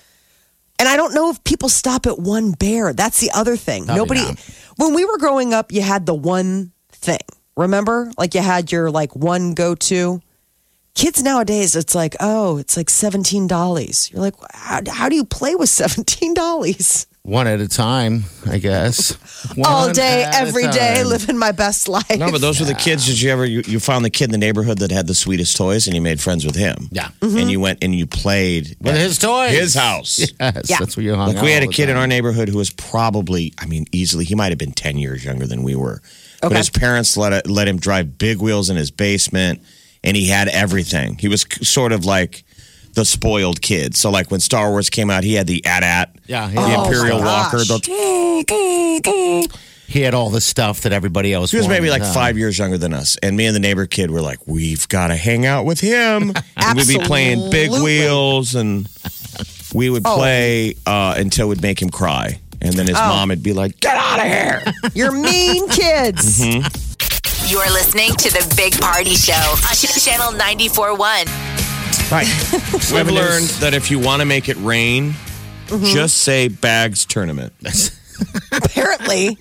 And 0.77 0.89
I 0.89 0.97
don't 0.97 1.13
know 1.13 1.29
if 1.29 1.41
people 1.45 1.69
stop 1.69 2.05
at 2.05 2.19
one 2.19 2.51
bear. 2.51 2.91
That's 2.91 3.21
the 3.21 3.31
other 3.33 3.55
thing. 3.55 3.85
Probably 3.85 4.01
Nobody, 4.01 4.21
not. 4.21 4.39
when 4.75 4.93
we 4.93 5.05
were 5.05 5.17
growing 5.17 5.53
up, 5.53 5.71
you 5.71 5.81
had 5.81 6.05
the 6.05 6.13
one 6.13 6.73
thing. 6.91 7.19
Remember? 7.55 8.11
Like 8.17 8.33
you 8.33 8.41
had 8.41 8.71
your 8.71 8.91
like 8.91 9.15
one 9.15 9.53
go 9.53 9.75
to. 9.75 10.21
Kids 10.95 11.21
nowadays, 11.21 11.75
it's 11.75 11.93
like, 11.93 12.15
oh, 12.21 12.57
it's 12.57 12.77
like 12.77 12.87
$17. 12.87 14.11
You're 14.11 14.21
like, 14.21 14.35
how, 14.53 14.79
how 14.89 15.09
do 15.09 15.15
you 15.15 15.25
play 15.25 15.53
with 15.55 15.69
$17? 15.69 17.05
One 17.23 17.47
at 17.47 17.59
a 17.59 17.67
time, 17.67 18.25
I 18.45 18.59
guess. 18.59 19.17
All 19.65 19.91
day, 19.91 20.23
every 20.31 20.67
day, 20.67 21.03
living 21.03 21.37
my 21.39 21.51
best 21.51 21.87
life. 21.89 22.17
No, 22.17 22.31
but 22.31 22.39
those 22.39 22.59
were 22.59 22.67
the 22.67 22.75
kids. 22.75 23.07
Did 23.07 23.19
you 23.19 23.31
ever 23.31 23.43
you, 23.45 23.63
you 23.65 23.79
found 23.79 24.05
the 24.05 24.11
kid 24.11 24.25
in 24.25 24.31
the 24.31 24.37
neighborhood 24.37 24.77
that 24.77 24.91
had 24.91 25.07
the 25.07 25.15
sweetest 25.15 25.57
toys 25.57 25.87
and 25.87 25.95
you 25.95 26.01
made 26.03 26.21
friends 26.21 26.45
with 26.45 26.55
him? 26.55 26.87
Yeah. 26.91 27.07
Mm-hmm. 27.21 27.37
And 27.39 27.49
you 27.51 27.59
went 27.59 27.83
and 27.83 27.95
you 27.95 28.05
played 28.05 28.77
With 28.79 28.93
at 28.93 29.01
his 29.01 29.17
toys. 29.17 29.51
his 29.51 29.73
house. 29.73 30.19
Yes, 30.39 30.69
Yeah. 30.69 30.77
that's 30.79 30.95
where 30.95 31.03
you 31.03 31.15
hung 31.15 31.33
Like 31.33 31.41
we 31.41 31.49
out 31.49 31.53
had 31.55 31.63
a 31.63 31.65
all 31.65 31.71
the 31.71 31.73
kid 31.73 31.89
in 31.89 31.95
time. 31.95 32.01
our 32.01 32.07
neighborhood 32.07 32.47
who 32.47 32.57
was 32.59 32.69
probably, 32.69 33.53
I 33.57 33.65
mean, 33.65 33.85
easily 33.91 34.23
he 34.23 34.35
might 34.35 34.49
have 34.51 34.59
been 34.59 34.71
ten 34.71 34.97
years 34.97 35.25
younger 35.25 35.47
than 35.47 35.63
we 35.63 35.75
were. 35.75 36.01
But 36.41 36.47
Okay. 36.51 36.57
his 36.57 36.69
parents 36.69 37.17
let 37.17 37.33
it, 37.33 37.47
let 37.49 37.67
him 37.67 37.77
drive 37.79 38.19
big 38.19 38.37
wheels 38.39 38.69
in 38.69 38.77
his 38.77 38.91
basement, 38.91 39.61
and 40.05 40.15
he 40.15 40.27
had 40.27 40.47
everything. 40.47 41.17
He 41.17 41.27
was 41.27 41.45
sort 41.61 41.91
of 41.91 42.05
like 42.05 42.43
the 42.93 43.03
spoiled 43.03 43.61
kid. 43.61 43.95
So 43.97 44.09
like 44.09 44.31
when 44.31 44.39
Star 44.39 44.69
Wars 44.69 44.89
came 44.89 45.09
out, 45.09 45.23
he 45.25 45.33
had 45.33 45.47
the 45.47 45.65
AT-AT, 45.65 46.15
Yeah, 46.27 46.47
he 46.47 46.55
the 46.55 46.61
had- 46.61 46.79
Oh, 46.79 46.83
Imperial 46.85 47.19
my 47.19 47.25
Walker. 47.25 47.57
gosh. 47.57 47.67
The, 47.67 49.49
He 49.87 50.01
had 50.01 50.13
all 50.13 50.29
the 50.29 50.41
stuff 50.41 50.81
that 50.81 50.91
everybody 50.93 51.31
else 51.33 51.51
he 51.51 51.57
was 51.57 51.67
maybe 51.67 51.89
like 51.89 52.01
huh? 52.01 52.11
five 52.13 52.37
years 52.37 52.57
younger 52.57 52.77
than 52.77 52.93
us, 52.93 53.17
and 53.21 53.37
me 53.37 53.45
and 53.45 53.55
the 53.55 53.59
neighbor 53.59 53.85
kid 53.85 54.09
were 54.11 54.21
like, 54.21 54.39
"We've 54.47 54.87
got 54.89 55.07
to 55.07 55.15
hang 55.15 55.45
out 55.45 55.65
with 55.65 55.79
him." 55.79 56.33
and 56.57 56.77
we'd 56.77 56.87
be 56.87 56.97
playing 56.97 57.49
big 57.51 57.69
wheels, 57.71 58.55
and 58.55 58.89
we 59.73 59.89
would 59.91 60.01
Oh. 60.05 60.15
play 60.17 60.75
uh, 60.87 61.13
until 61.17 61.47
we'd 61.49 61.61
make 61.61 61.79
him 61.81 61.89
cry, 61.91 62.39
and 62.61 62.73
then 62.73 62.87
his 62.87 62.97
Oh. 62.97 63.07
mom 63.09 63.29
would 63.29 63.43
be 63.43 63.53
like, 63.53 63.79
"Get 63.79 63.95
out 63.95 64.19
of 64.19 64.25
here!" 64.25 64.63
You're 64.95 65.11
mean 65.11 65.69
kids. 65.69 66.41
Mm-hmm. 66.41 66.67
You're 67.47 67.69
listening 67.71 68.09
to 68.15 68.29
the 68.31 68.53
Big 68.57 68.73
Party 68.81 69.13
Show 69.15 69.33
on 69.33 69.75
Ch- 69.75 70.03
Channel 70.03 70.31
94.1. 70.33 72.11
Right. 72.11 72.27
We've 72.93 73.11
learned 73.13 73.47
that 73.61 73.73
if 73.73 73.91
you 73.91 73.99
want 73.99 74.21
to 74.21 74.25
make 74.25 74.49
it 74.49 74.57
rain, 74.57 75.13
Mm-hmm. 75.67 75.85
just 75.85 76.17
say 76.17 76.47
bags 76.47 77.05
tournament. 77.07 77.51
Apparently, 78.51 79.35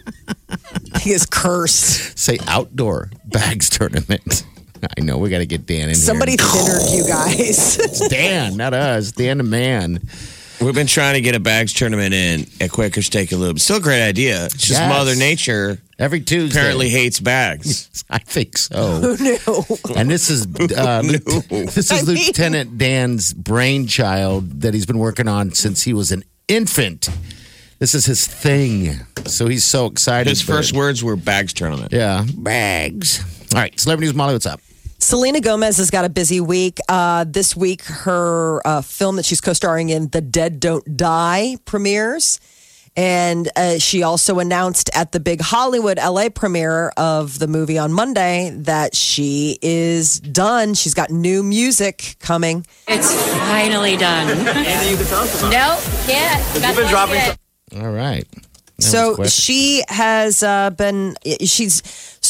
he 1.02 1.10
is 1.12 1.26
cursed. 1.26 2.18
Say 2.18 2.38
outdoor 2.46 3.10
bags 3.26 3.68
tournament. 3.68 4.42
I 4.98 5.02
know 5.02 5.18
we 5.18 5.28
got 5.28 5.38
to 5.40 5.46
get 5.46 5.66
Dan 5.66 5.90
in 5.90 5.94
Somebody 5.94 6.32
here. 6.38 6.38
thinnered 6.48 6.90
you 6.90 7.06
guys. 7.06 7.78
It's 7.78 8.08
Dan, 8.08 8.56
not 8.56 8.72
us. 8.72 9.12
Dan 9.12 9.36
the 9.36 9.44
man. 9.44 9.98
We've 10.64 10.74
been 10.74 10.86
trying 10.86 11.14
to 11.14 11.20
get 11.20 11.34
a 11.34 11.40
bags 11.40 11.72
tournament 11.74 12.14
in 12.14 12.46
at 12.60 12.70
Quaker 12.70 13.02
Steak 13.02 13.32
and 13.32 13.40
Lube. 13.40 13.58
Still 13.60 13.76
a 13.76 13.80
great 13.80 14.02
idea. 14.02 14.46
It's 14.46 14.54
just 14.56 14.80
Yes. 14.80 14.88
Mother 14.88 15.14
Nature 15.14 15.78
Every 15.98 16.20
Tuesday. 16.20 16.58
apparently 16.58 16.88
hates 16.88 17.20
bags. 17.20 18.04
I 18.10 18.18
think 18.18 18.56
so. 18.56 19.14
no. 19.20 19.64
And 19.94 20.10
this 20.10 20.30
is 20.30 20.46
uh, 20.76 21.02
Lieu- 21.04 21.18
this 21.66 21.90
I 21.92 21.96
is 21.96 22.06
mean- 22.06 22.16
Lieutenant 22.16 22.78
Dan's 22.78 23.34
brainchild 23.34 24.62
that 24.62 24.72
he's 24.72 24.86
been 24.86 24.98
working 24.98 25.28
on 25.28 25.52
since 25.52 25.82
he 25.82 25.92
was 25.92 26.10
an 26.12 26.24
infant. 26.48 27.08
This 27.78 27.94
is 27.94 28.06
his 28.06 28.26
thing. 28.26 29.00
So 29.26 29.48
he's 29.48 29.64
so 29.64 29.86
excited. 29.86 30.30
His 30.30 30.40
for 30.40 30.52
first 30.52 30.72
it. 30.72 30.76
words 30.78 31.04
were 31.04 31.16
bags 31.16 31.52
tournament. 31.52 31.92
Yeah, 31.92 32.24
bags. 32.36 33.20
All 33.54 33.60
right, 33.60 33.78
celebrity 33.78 34.06
news. 34.06 34.14
Molly, 34.16 34.32
what's 34.32 34.46
up? 34.46 34.60
Selena 35.04 35.42
Gomez 35.42 35.76
has 35.76 35.90
got 35.90 36.06
a 36.06 36.08
busy 36.08 36.40
week. 36.40 36.78
Uh, 36.88 37.26
this 37.28 37.54
week, 37.54 37.82
her 37.84 38.66
uh, 38.66 38.80
film 38.80 39.16
that 39.16 39.26
she's 39.26 39.42
co 39.42 39.52
starring 39.52 39.90
in, 39.90 40.08
The 40.08 40.22
Dead 40.22 40.58
Don't 40.58 40.96
Die, 40.96 41.56
premieres. 41.66 42.40
And 42.96 43.50
uh, 43.54 43.78
she 43.78 44.02
also 44.02 44.38
announced 44.38 44.88
at 44.94 45.12
the 45.12 45.20
big 45.20 45.42
Hollywood 45.42 45.98
LA 45.98 46.30
premiere 46.30 46.90
of 46.96 47.38
the 47.38 47.46
movie 47.46 47.76
on 47.76 47.92
Monday 47.92 48.50
that 48.60 48.96
she 48.96 49.58
is 49.60 50.20
done. 50.20 50.72
She's 50.72 50.94
got 50.94 51.10
new 51.10 51.42
music 51.42 52.16
coming. 52.18 52.64
It's 52.88 53.12
finally 53.40 53.98
done. 53.98 54.30
Anything 54.30 54.90
you 54.90 54.96
can 54.96 55.06
tell 55.06 55.20
us 55.20 55.38
about? 55.38 55.50
no, 55.50 55.80
can't. 56.06 56.62
Got 56.62 56.68
You've 56.68 56.76
been 56.78 56.88
dropping. 56.88 57.38
All 57.76 57.92
right. 57.92 58.26
That 58.78 58.82
So 58.82 59.24
she 59.24 59.84
has 59.88 60.42
uh, 60.42 60.70
been, 60.70 61.14
she's 61.42 61.82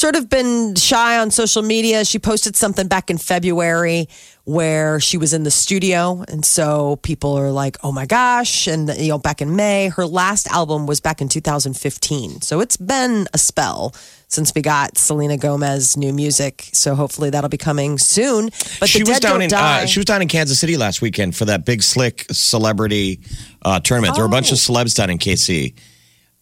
sort 0.05 0.17
of 0.17 0.29
been 0.29 0.75
shy 0.75 1.19
on 1.19 1.31
social 1.31 1.62
media. 1.62 2.05
She 2.05 2.19
posted 2.19 2.57
something 2.57 2.88
back 2.88 3.09
in 3.09 3.17
February 3.17 4.07
where 4.45 5.01
she 5.01 5.17
was 5.17 5.33
in 5.33 5.45
the 5.45 5.51
studio. 5.51 6.23
And 6.29 6.45
so 6.45 6.97
people 6.97 7.33
are 7.38 7.51
like, 7.51 7.79
oh 7.83 7.90
my 7.90 8.05
gosh. 8.05 8.67
And, 8.67 8.90
you 8.99 9.09
know, 9.09 9.19
back 9.19 9.40
in 9.40 9.57
May, 9.57 9.88
her 9.88 10.05
last 10.05 10.47
album 10.49 10.87
was 10.87 11.01
back 11.01 11.23
in 11.23 11.31
2015. 11.31 12.43
So 12.43 12.61
it's 12.61 12.77
been 12.77 13.29
a 13.33 13.38
spell 13.38 13.95
since 14.29 14.55
we 14.55 14.61
got 14.61 14.99
Selena 14.99 15.38
Gomez 15.38 15.97
new 15.97 16.12
music. 16.12 16.69
So 16.75 16.95
hopefully 16.95 17.31
that'll 17.31 17.49
be 17.49 17.57
coming 17.57 17.97
soon. 17.97 18.51
But 18.81 18.90
she 18.90 19.05
was 19.05 19.21
down 19.21 19.40
in 19.40 19.55
uh, 19.55 19.87
she 19.87 20.01
was 20.01 20.05
down 20.05 20.21
in 20.21 20.29
Kansas 20.29 20.61
City 20.61 20.77
last 20.77 21.01
weekend 21.01 21.35
for 21.35 21.47
that 21.47 21.64
big 21.64 21.83
slick 21.83 22.27
celebrity 22.31 23.21
uh, 23.62 23.81
tournament. 23.81 24.17
There 24.17 24.25
were 24.25 24.29
a 24.29 24.31
bunch 24.31 24.53
of 24.53 24.59
Oh. 24.59 24.73
celebs 24.75 24.95
down 24.95 25.09
in 25.09 25.17
KC. 25.17 25.73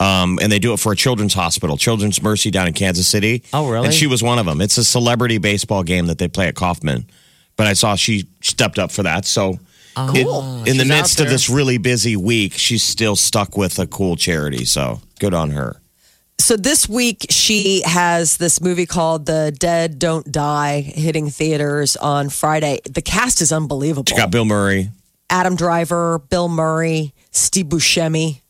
Um, 0.03 0.39
and 0.43 0.51
they 0.51 0.59
do 0.59 0.73
it 0.73 0.79
for 0.81 0.93
a 0.93 0.97
children's 0.97 1.35
hospital, 1.35 1.77
Children's 1.77 2.21
Mercy 2.23 2.51
down 2.51 2.67
in 2.67 2.73
Kansas 2.73 3.07
City. 3.07 3.43
Oh, 3.53 3.71
really? 3.71 3.87
And 3.87 3.95
she 3.95 4.07
was 4.07 4.23
one 4.23 4.39
of 4.39 4.47
them. 4.47 4.61
It's 4.61 4.77
a 4.79 4.85
celebrity 4.85 5.39
baseball 5.39 5.83
game 5.85 6.07
that 6.07 6.19
they 6.19 6.29
play 6.29 6.49
at 6.49 6.55
Kauffman. 6.57 7.07
But 7.57 7.67
I 7.69 7.75
saw 7.75 7.95
she 7.95 8.27
stepped 8.41 8.79
up 8.79 8.91
for 8.91 9.03
that. 9.05 9.25
So 9.27 9.59
it- 9.97 10.27
in 10.69 10.77
the 10.79 10.85
She's 10.85 10.89
midst 10.89 11.21
of 11.21 11.29
this 11.29 11.49
really 11.51 11.79
busy 11.79 12.17
week, 12.17 12.55
she's 12.55 12.83
still 12.83 13.15
stuck 13.15 13.57
with 13.57 13.79
a 13.79 13.87
cool 13.87 14.17
charity. 14.17 14.65
So 14.65 15.01
good 15.21 15.35
on 15.35 15.51
her. 15.51 15.77
so 16.41 16.57
this 16.57 16.89
week 16.89 17.27
she 17.31 17.83
has 17.85 18.39
this 18.39 18.61
movie 18.61 18.87
called 18.87 19.27
The 19.27 19.55
Dead 19.57 19.99
Don't 20.01 20.33
Die 20.33 20.81
hitting 20.81 21.31
theaters 21.31 21.95
on 21.97 22.29
Friday. 22.31 22.81
The 22.91 23.03
cast 23.03 23.41
is 23.41 23.53
unbelievable. 23.53 24.07
She 24.09 24.17
got 24.17 24.33
Bill 24.33 24.45
Murray. 24.45 24.91
Adam 25.31 25.55
Driver, 25.55 26.19
Bill 26.29 26.49
Murray, 26.49 27.15
Steve 27.31 27.67
Buscemi. 27.67 28.41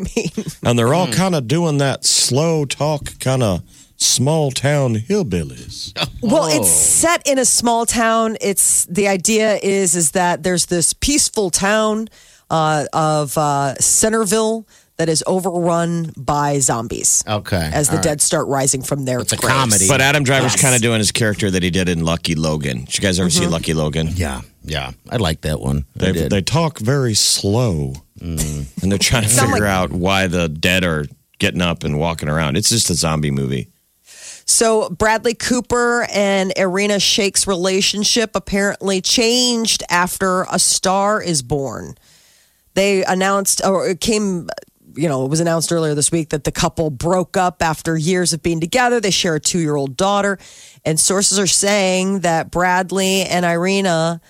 I 0.00 0.10
mean, 0.16 0.30
And 0.64 0.78
they're 0.78 0.88
Hmm. 0.88 0.94
all 0.94 1.08
kind 1.08 1.34
of 1.34 1.46
doing 1.48 1.78
that 1.78 2.04
slow 2.04 2.64
talk, 2.64 3.18
kind 3.20 3.42
of 3.42 3.62
small 3.96 4.50
town 4.50 4.94
hillbillies. 4.96 5.92
well, 6.22 6.44
Oh. 6.44 6.60
it's 6.60 6.70
set 6.70 7.26
in 7.26 7.38
a 7.38 7.44
small 7.44 7.86
town. 7.86 8.36
It's 8.40 8.86
the 8.86 9.08
idea 9.08 9.58
is 9.62 9.94
is 9.94 10.12
that 10.12 10.42
there's 10.42 10.66
this 10.66 10.92
peaceful 10.94 11.50
town 11.50 12.08
uh, 12.50 12.86
of 12.92 13.36
uh, 13.38 13.74
Centerville 13.76 14.66
that 14.96 15.08
is 15.08 15.22
overrun 15.26 16.12
by 16.16 16.58
zombies 16.58 17.22
Okay. 17.26 17.70
as 17.72 17.88
the 17.88 17.96
all 17.96 18.02
dead 18.02 18.10
right. 18.10 18.20
start 18.20 18.46
rising 18.48 18.82
from 18.82 19.04
their 19.06 19.20
It's 19.20 19.32
a 19.32 19.36
graves. 19.36 19.54
comedy. 19.54 19.88
But 19.88 20.00
Adam 20.02 20.24
Driver's 20.24 20.52
Yes. 20.52 20.60
kind 20.62 20.74
of 20.74 20.82
doing 20.82 20.98
his 20.98 21.10
character 21.12 21.50
that 21.50 21.62
he 21.62 21.70
did 21.70 21.88
in 21.88 22.04
Lucky 22.04 22.34
Logan. 22.34 22.84
Did 22.84 22.96
you 22.96 23.00
guys 23.00 23.18
ever 23.20 23.30
see 23.30 23.46
Lucky 23.46 23.72
Logan? 23.72 24.08
Yeah, 24.14 24.42
yeah. 24.64 24.90
I 25.08 25.16
like 25.16 25.40
that 25.42 25.60
one. 25.60 25.84
They, 25.96 26.12
they 26.28 26.42
talk 26.42 26.78
very 26.80 27.14
slow, 27.14 27.94
Mm. 28.20 28.82
and 28.82 28.92
they're 28.92 28.98
trying 28.98 29.22
to 29.22 29.28
figure 29.28 29.54
like- 29.60 29.62
out 29.62 29.92
why 29.92 30.26
the 30.26 30.48
dead 30.48 30.84
are 30.84 31.06
getting 31.38 31.62
up 31.62 31.84
and 31.84 31.98
walking 31.98 32.28
around. 32.28 32.56
It's 32.56 32.68
just 32.68 32.90
a 32.90 32.94
zombie 32.94 33.30
movie. 33.30 33.68
So 34.44 34.90
Bradley 34.90 35.34
Cooper 35.34 36.06
and 36.12 36.52
Irina 36.56 36.98
Shayk's 36.98 37.46
relationship 37.46 38.32
apparently 38.34 39.00
changed 39.00 39.82
after 39.88 40.42
A 40.50 40.58
Star 40.58 41.22
is 41.22 41.40
Born. 41.40 41.94
They 42.74 43.04
announced, 43.04 43.62
or 43.64 43.88
it 43.88 44.00
came, 44.00 44.48
you 44.96 45.08
know, 45.08 45.24
it 45.24 45.28
was 45.28 45.40
announced 45.40 45.70
earlier 45.72 45.94
this 45.94 46.10
week 46.10 46.30
that 46.30 46.44
the 46.44 46.52
couple 46.52 46.90
broke 46.90 47.36
up 47.36 47.62
after 47.62 47.96
years 47.96 48.32
of 48.32 48.42
being 48.42 48.60
together. 48.60 49.00
They 49.00 49.10
share 49.12 49.36
a 49.36 49.40
two 49.40 49.60
year 49.60 49.76
old 49.76 49.96
daughter. 49.96 50.38
And 50.84 50.98
sources 50.98 51.38
are 51.38 51.46
saying 51.46 52.20
that 52.20 52.50
Bradley 52.50 53.22
and 53.22 53.46
Irina, 53.46 54.20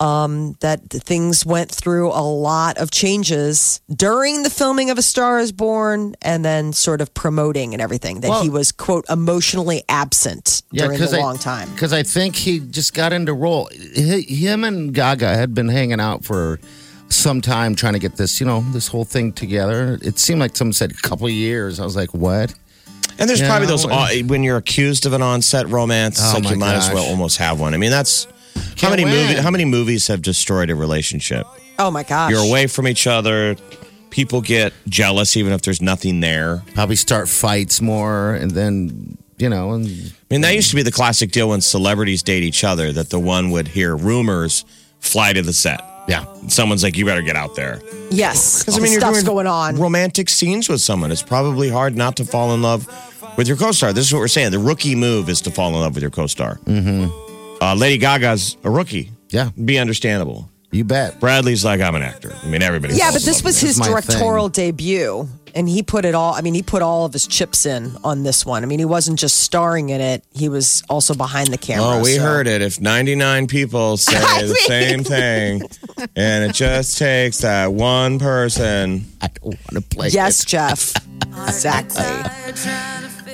um, 0.00 0.56
that 0.60 0.88
things 0.88 1.44
went 1.44 1.70
through 1.70 2.08
a 2.08 2.24
lot 2.24 2.78
of 2.78 2.90
changes 2.90 3.80
during 3.94 4.42
the 4.42 4.50
filming 4.50 4.88
of 4.90 4.96
A 4.98 5.02
Star 5.02 5.38
is 5.38 5.52
Born 5.52 6.14
and 6.22 6.42
then 6.44 6.72
sort 6.72 7.00
of 7.02 7.12
promoting 7.12 7.74
and 7.74 7.82
everything. 7.82 8.20
That 8.20 8.30
Well- 8.30 8.42
he 8.42 8.48
was, 8.48 8.72
quote, 8.72 9.04
emotionally 9.10 9.82
absent 9.88 10.62
during 10.72 10.98
the 10.98 11.16
I, 11.16 11.20
long 11.20 11.36
time. 11.38 11.70
Because 11.74 11.92
I 11.92 12.02
think 12.02 12.34
he 12.36 12.60
just 12.60 12.94
got 12.94 13.12
into 13.12 13.34
role. 13.34 13.68
Hi- 13.94 14.24
Him 14.26 14.64
and 14.64 14.94
Gaga 14.94 15.36
had 15.36 15.54
been 15.54 15.68
hanging 15.68 16.00
out 16.00 16.24
for 16.24 16.58
some 17.10 17.40
time 17.42 17.74
trying 17.74 17.92
to 17.92 17.98
get 17.98 18.16
this, 18.16 18.40
you 18.40 18.46
know, 18.46 18.64
this 18.72 18.86
whole 18.88 19.04
thing 19.04 19.32
together. 19.32 19.98
It 20.00 20.18
seemed 20.18 20.40
like 20.40 20.56
someone 20.56 20.72
said 20.72 20.92
a 20.92 20.94
couple 20.94 21.28
years. 21.28 21.78
I 21.78 21.84
was 21.84 21.96
like, 21.96 22.14
what? 22.14 22.54
And 23.18 23.28
there's 23.28 23.40
Yeah, 23.40 23.48
probably 23.48 23.66
those 23.66 23.86
well- 23.86 24.08
when 24.26 24.42
you're 24.44 24.56
accused 24.56 25.04
of 25.04 25.12
an 25.12 25.20
on-set 25.20 25.68
romance, 25.68 26.18
it's 26.18 26.30
Oh, 26.30 26.34
like 26.36 26.44
my 26.44 26.50
you 26.52 26.56
might 26.56 26.74
as 26.76 26.90
well 26.90 27.04
almost 27.04 27.36
have 27.36 27.60
one. 27.60 27.74
I 27.74 27.76
mean, 27.76 27.90
that's 27.90 28.26
how 28.60 28.74
Can't 28.76 28.90
many 28.92 29.04
win. 29.04 29.14
movies? 29.28 29.38
How 29.40 29.50
many 29.50 29.64
movies 29.64 30.06
have 30.08 30.22
destroyed 30.22 30.70
a 30.70 30.74
relationship? 30.74 31.46
Oh 31.78 31.90
my 31.90 32.02
gosh. 32.02 32.30
You're 32.30 32.44
away 32.44 32.66
from 32.66 32.86
each 32.86 33.06
other. 33.06 33.56
People 34.10 34.40
get 34.40 34.72
jealous 34.88 35.36
even 35.36 35.52
if 35.52 35.62
there's 35.62 35.80
nothing 35.80 36.20
there. 36.20 36.62
Probably 36.74 36.96
start 36.96 37.28
fights 37.28 37.80
more, 37.80 38.34
and 38.34 38.50
then 38.50 39.16
you 39.38 39.48
know, 39.48 39.72
and 39.72 39.86
I 39.86 40.34
mean, 40.34 40.40
that 40.42 40.54
used 40.54 40.70
to 40.70 40.76
be 40.76 40.82
the 40.82 40.92
classic 40.92 41.30
deal 41.30 41.48
when 41.48 41.60
celebrities 41.60 42.22
date 42.22 42.42
each 42.42 42.62
other 42.64 42.92
that 42.92 43.08
the 43.10 43.18
one 43.18 43.50
would 43.52 43.68
hear 43.68 43.96
rumors, 43.96 44.64
fly 44.98 45.32
to 45.32 45.40
the 45.42 45.52
set. 45.54 45.80
yeah. 46.08 46.24
Someone's 46.48 46.82
like, 46.82 46.96
you 46.98 47.04
better 47.06 47.22
get 47.22 47.36
out 47.36 47.54
there. 47.56 47.80
Yes. 48.10 48.60
Because 48.64 48.76
I 48.76 48.82
mean, 48.82 48.92
you're 48.92 49.00
stuff's 49.00 49.22
doing 49.22 49.34
going 49.36 49.46
on. 49.46 49.76
romantic 49.76 50.28
scenes 50.28 50.68
with 50.68 50.80
someone. 50.82 51.10
It's 51.12 51.22
probably 51.22 51.70
hard 51.70 51.96
not 51.96 52.16
to 52.16 52.24
fall 52.24 52.52
in 52.52 52.60
love 52.62 52.86
with 53.38 53.46
your 53.48 53.56
co-star. 53.56 53.92
This 53.94 54.06
is 54.06 54.12
what 54.12 54.18
we're 54.18 54.28
saying. 54.28 54.50
The 54.50 54.58
rookie 54.58 54.94
move 54.96 55.28
is 55.30 55.40
to 55.42 55.50
fall 55.50 55.68
in 55.68 55.76
love 55.76 55.94
with 55.94 56.02
your 56.02 56.10
co-star. 56.10 56.56
Mm-hmm. 56.66 57.29
Uh, 57.60 57.74
Lady 57.74 57.98
Gaga's 57.98 58.56
a 58.64 58.70
rookie. 58.70 59.10
Yeah. 59.30 59.50
Be 59.64 59.78
understandable. 59.78 60.48
You 60.72 60.84
bet. 60.84 61.18
Bradley's 61.18 61.64
like, 61.64 61.80
I'm 61.80 61.94
an 61.96 62.02
actor. 62.02 62.32
I 62.42 62.46
mean, 62.46 62.62
everybody. 62.62 62.94
Yeah, 62.94 63.10
but 63.10 63.22
this 63.22 63.42
was 63.42 63.60
with 63.60 63.60
his 63.60 63.78
my 63.80 63.88
directorial 63.88 64.48
debut, 64.48 65.28
and 65.52 65.68
he 65.68 65.82
put 65.82 66.04
it 66.04 66.14
all. 66.14 66.32
I 66.34 66.42
mean, 66.42 66.54
he 66.54 66.62
put 66.62 66.80
all 66.80 67.04
of 67.04 67.12
his 67.12 67.26
chips 67.26 67.66
in 67.66 67.96
on 68.04 68.22
this 68.22 68.46
one. 68.46 68.62
I 68.62 68.66
mean, 68.66 68.78
he 68.78 68.84
wasn't 68.84 69.18
just 69.18 69.38
starring 69.40 69.88
in 69.88 70.00
it; 70.00 70.22
he 70.32 70.48
was 70.48 70.84
also 70.88 71.12
behind 71.12 71.48
the 71.48 71.58
camera. 71.58 71.96
Oh, 71.98 72.00
we 72.02 72.14
so- 72.14 72.22
heard 72.22 72.46
it. 72.46 72.62
If 72.62 72.80
99 72.80 73.48
people 73.48 73.96
say 73.96 74.16
I 74.16 74.42
the 74.42 74.46
mean- 74.46 74.56
same 74.56 75.02
thing, 75.04 75.62
and 76.14 76.44
it 76.48 76.54
just 76.54 76.98
takes 76.98 77.38
that 77.38 77.72
one 77.72 78.20
person. 78.20 79.06
I 79.20 79.26
don't 79.26 79.44
want 79.46 79.70
to 79.72 79.80
play. 79.82 80.08
Yes, 80.10 80.44
Jeff. 80.44 80.94
exactly. 81.48 82.04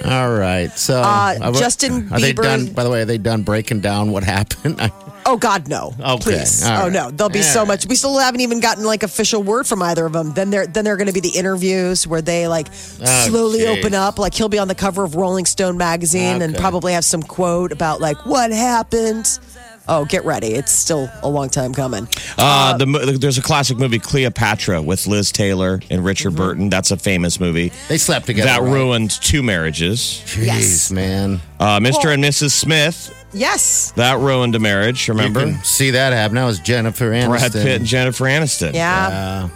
All 0.06 0.32
right. 0.32 0.70
So, 0.78 1.00
Uh, 1.00 1.52
Justin 1.52 2.08
Are 2.12 2.20
they 2.20 2.32
Bieber- 2.32 2.42
done? 2.44 2.66
By 2.66 2.84
the 2.84 2.90
way, 2.90 3.02
are 3.02 3.04
they 3.04 3.18
done 3.18 3.42
breaking 3.42 3.80
down 3.80 4.12
what 4.12 4.24
happened? 4.24 4.80
Oh 5.28 5.36
God, 5.36 5.66
no! 5.66 5.92
Okay, 5.98 6.22
Please, 6.22 6.64
all 6.64 6.86
oh 6.86 6.88
no! 6.88 7.10
There'll 7.10 7.28
be 7.28 7.40
All 7.40 7.44
so 7.44 7.58
right. 7.62 7.66
much. 7.66 7.86
We 7.88 7.96
still 7.96 8.16
haven't 8.16 8.42
even 8.42 8.60
gotten 8.60 8.84
like 8.84 9.02
official 9.02 9.42
word 9.42 9.66
from 9.66 9.82
either 9.82 10.06
of 10.06 10.12
them. 10.12 10.34
Then 10.34 10.50
there, 10.50 10.68
then 10.68 10.84
there 10.84 10.94
are 10.94 10.96
going 10.96 11.08
to 11.08 11.12
be 11.12 11.18
the 11.18 11.30
interviews 11.36 12.06
where 12.06 12.22
they 12.22 12.46
like 12.46 12.68
slowly 12.72 13.58
geez. 13.58 13.66
open 13.76 13.92
up. 13.92 14.20
Like 14.20 14.34
he'll 14.34 14.48
be 14.48 14.60
on 14.60 14.68
the 14.68 14.76
cover 14.76 15.02
of 15.02 15.16
Rolling 15.16 15.44
Stone 15.44 15.78
magazine 15.78 16.42
and 16.42 16.54
probably 16.54 16.92
have 16.92 17.04
some 17.04 17.24
quote 17.24 17.72
about 17.72 18.00
like 18.00 18.24
what 18.24 18.52
happened. 18.52 19.40
Oh, 19.88 20.04
get 20.04 20.24
ready! 20.24 20.48
It's 20.48 20.72
still 20.72 21.08
a 21.22 21.28
long 21.28 21.48
time 21.48 21.72
coming. 21.72 22.08
Uh, 22.36 22.76
the, 22.76 23.16
there's 23.20 23.38
a 23.38 23.42
classic 23.42 23.78
movie, 23.78 23.98
Cleopatra, 24.00 24.82
with 24.82 25.06
Liz 25.06 25.30
Taylor 25.30 25.80
and 25.90 26.04
Richard 26.04 26.30
Mm-hmm. 26.32 26.36
Burton. 26.36 26.70
That's 26.70 26.90
a 26.90 26.96
famous 26.96 27.38
movie. 27.38 27.70
They 27.88 27.96
slept 27.98 28.26
together. 28.26 28.46
that 28.48 28.62
right? 28.62 28.72
ruined 28.72 29.10
two 29.12 29.42
marriages. 29.44 30.00
Jeez, 30.26 30.44
Yes. 30.46 30.90
man. 30.90 31.40
Uh, 31.60 31.78
Mr. 31.78 32.12
and 32.12 32.22
Mrs. 32.24 32.50
Smith, 32.50 33.14
Yes. 33.32 33.92
that 33.92 34.18
ruined 34.18 34.54
a 34.56 34.58
marriage. 34.58 35.08
Remember? 35.08 35.46
You 35.46 35.52
can 35.54 35.64
see 35.64 35.90
that 35.92 36.12
happen. 36.12 36.34
That 36.34 36.44
was 36.46 36.58
Jennifer 36.58 37.10
Aniston. 37.12 37.28
Brad 37.28 37.52
Pitt 37.52 37.76
and 37.76 37.86
Jennifer 37.86 38.24
Aniston. 38.24 38.74
Yeah. 38.74 39.48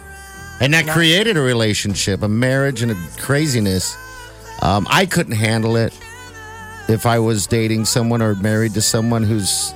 And 0.61 0.73
that 0.73 0.87
created 0.87 1.35
a 1.37 1.41
relationship, 1.41 2.21
a 2.21 2.27
marriage, 2.29 2.81
and 2.83 2.91
a 2.91 2.95
craziness. 3.19 3.97
Um, 4.61 4.87
I 4.89 5.07
couldn't 5.07 5.33
handle 5.33 5.75
it 5.75 5.91
if 6.87 7.05
I 7.05 7.19
was 7.19 7.47
dating 7.47 7.85
someone 7.85 8.21
or 8.21 8.35
married 8.35 8.73
to 8.75 8.81
someone 8.81 9.23
who's 9.23 9.73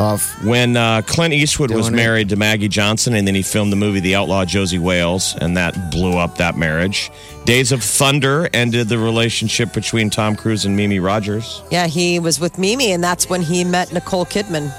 off. 0.00 0.42
When 0.44 0.76
uh, 0.76 1.02
Clint 1.02 1.34
Eastwood 1.34 1.70
was 1.70 1.86
Doing 1.86 1.94
it. 1.94 1.96
married 1.96 2.28
to 2.30 2.36
Maggie 2.36 2.68
Johnson, 2.68 3.14
and 3.14 3.26
then 3.26 3.34
he 3.34 3.42
filmed 3.42 3.72
the 3.72 3.76
movie 3.76 4.00
The 4.00 4.14
Outlaw 4.14 4.44
Josey 4.44 4.78
Wales, 4.78 5.34
and 5.40 5.56
that 5.56 5.90
blew 5.90 6.16
up 6.16 6.36
that 6.38 6.56
marriage. 6.56 7.10
Days 7.44 7.72
of 7.72 7.82
Thunder 7.82 8.48
ended 8.52 8.88
the 8.88 8.98
relationship 8.98 9.72
between 9.72 10.10
Tom 10.10 10.36
Cruise 10.36 10.64
and 10.64 10.76
Mimi 10.76 11.00
Rogers. 11.00 11.62
Yeah, 11.70 11.86
he 11.86 12.18
was 12.18 12.38
with 12.38 12.58
Mimi, 12.58 12.92
and 12.92 13.02
that's 13.02 13.28
when 13.30 13.42
he 13.42 13.64
met 13.64 13.92
Nicole 13.92 14.26
Kidman. 14.26 14.70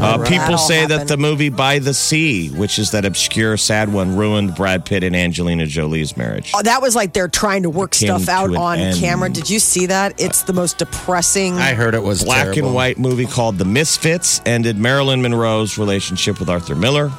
Uh, 0.00 0.16
That 0.18 0.26
people 0.28 0.52
all 0.52 0.58
say 0.58 0.86
that 0.86 1.08
the 1.08 1.16
movie 1.16 1.48
By 1.48 1.78
the 1.78 1.92
Sea, 1.94 2.48
which 2.48 2.78
is 2.78 2.90
that 2.92 3.04
obscure, 3.04 3.56
sad 3.56 3.92
one, 3.92 4.16
ruined 4.16 4.54
Brad 4.54 4.84
Pitt 4.84 5.04
and 5.04 5.14
Angelina 5.14 5.66
Jolie's 5.66 6.16
marriage. 6.16 6.52
Oh, 6.54 6.62
that 6.62 6.80
was 6.82 6.94
like 6.96 7.12
they're 7.12 7.28
trying 7.28 7.62
to 7.64 7.70
work 7.70 7.94
stuff 7.94 8.28
out 8.28 8.54
on 8.54 8.78
end. 8.78 8.98
camera. 8.98 9.28
Did 9.30 9.50
you 9.50 9.58
see 9.58 9.86
that? 9.86 10.20
It's 10.20 10.42
the 10.42 10.52
most 10.52 10.78
depressing. 10.78 11.54
I 11.58 11.74
heard 11.74 11.94
it 11.94 12.02
was 12.02 12.24
Black 12.24 12.44
terrible. 12.44 12.66
and 12.68 12.74
white 12.74 12.98
movie 12.98 13.26
called 13.26 13.58
The 13.58 13.64
Misfits 13.64 14.40
ended 14.46 14.76
Marilyn 14.78 15.22
Monroe's 15.22 15.78
relationship 15.78 16.40
with 16.40 16.48
Arthur 16.48 16.74
Miller. 16.74 17.10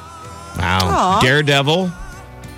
Wow. 0.58 1.20
Daredevil, 1.22 1.90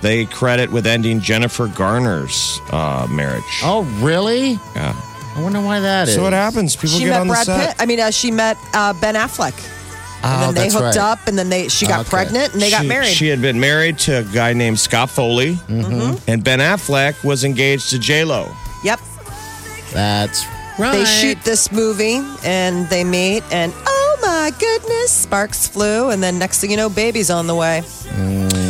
they 0.01 0.25
credit 0.25 0.71
with 0.71 0.85
ending 0.85 1.19
Jennifer 1.21 1.67
Garner's 1.67 2.59
uh, 2.71 3.07
marriage. 3.09 3.43
Oh, 3.63 3.83
really? 4.01 4.51
Yeah. 4.75 4.93
I 5.35 5.41
wonder 5.41 5.59
why 5.61 5.79
that 5.81 6.07
is. 6.07 6.15
So 6.15 6.23
what 6.23 6.33
happens? 6.33 6.75
People 6.75 6.89
she 6.97 7.05
get 7.05 7.09
met 7.11 7.21
on 7.21 7.27
the 7.27 7.33
Brad 7.33 7.45
set. 7.45 7.67
Pitt. 7.69 7.75
I 7.81 7.85
mean, 7.85 7.99
uh, 7.99 8.09
she 8.11 8.31
met 8.31 8.57
uh, 8.73 8.93
Ben 8.93 9.15
Affleck, 9.15 9.53
Oh, 10.23 10.27
and 10.27 10.41
then 10.41 10.53
they 10.55 10.69
hooked 10.71 10.83
right. 10.83 10.97
up, 10.97 11.27
and 11.27 11.37
then 11.37 11.49
they 11.49 11.67
she 11.67 11.85
got 11.85 11.99
Okay. 12.01 12.09
pregnant, 12.09 12.53
and 12.53 12.61
they 12.61 12.71
got 12.71 12.85
married. 12.85 13.07
She 13.13 13.27
had 13.27 13.41
been 13.41 13.59
married 13.59 13.99
to 13.99 14.19
a 14.19 14.23
guy 14.23 14.53
named 14.53 14.79
Scott 14.79 15.09
Foley, 15.09 15.55
Mm-hmm. 15.69 16.17
and 16.29 16.43
Ben 16.43 16.59
Affleck 16.59 17.23
was 17.23 17.43
engaged 17.43 17.89
to 17.91 17.99
J 17.99 18.23
Lo. 18.23 18.47
yep. 18.83 18.99
That's 19.93 20.45
right. 20.79 20.91
They 20.93 21.05
shoot 21.05 21.37
this 21.43 21.71
movie, 21.71 22.21
and 22.43 22.87
they 22.89 23.03
meet, 23.03 23.43
and 23.51 23.71
oh 23.85 24.17
my 24.21 24.51
goodness, 24.59 25.11
sparks 25.11 25.67
flew, 25.67 26.09
and 26.09 26.21
then 26.23 26.39
next 26.39 26.59
thing 26.59 26.71
you 26.71 26.77
know, 26.77 26.89
baby's 26.89 27.29
on 27.29 27.47
the 27.47 27.55
way. 27.55 27.83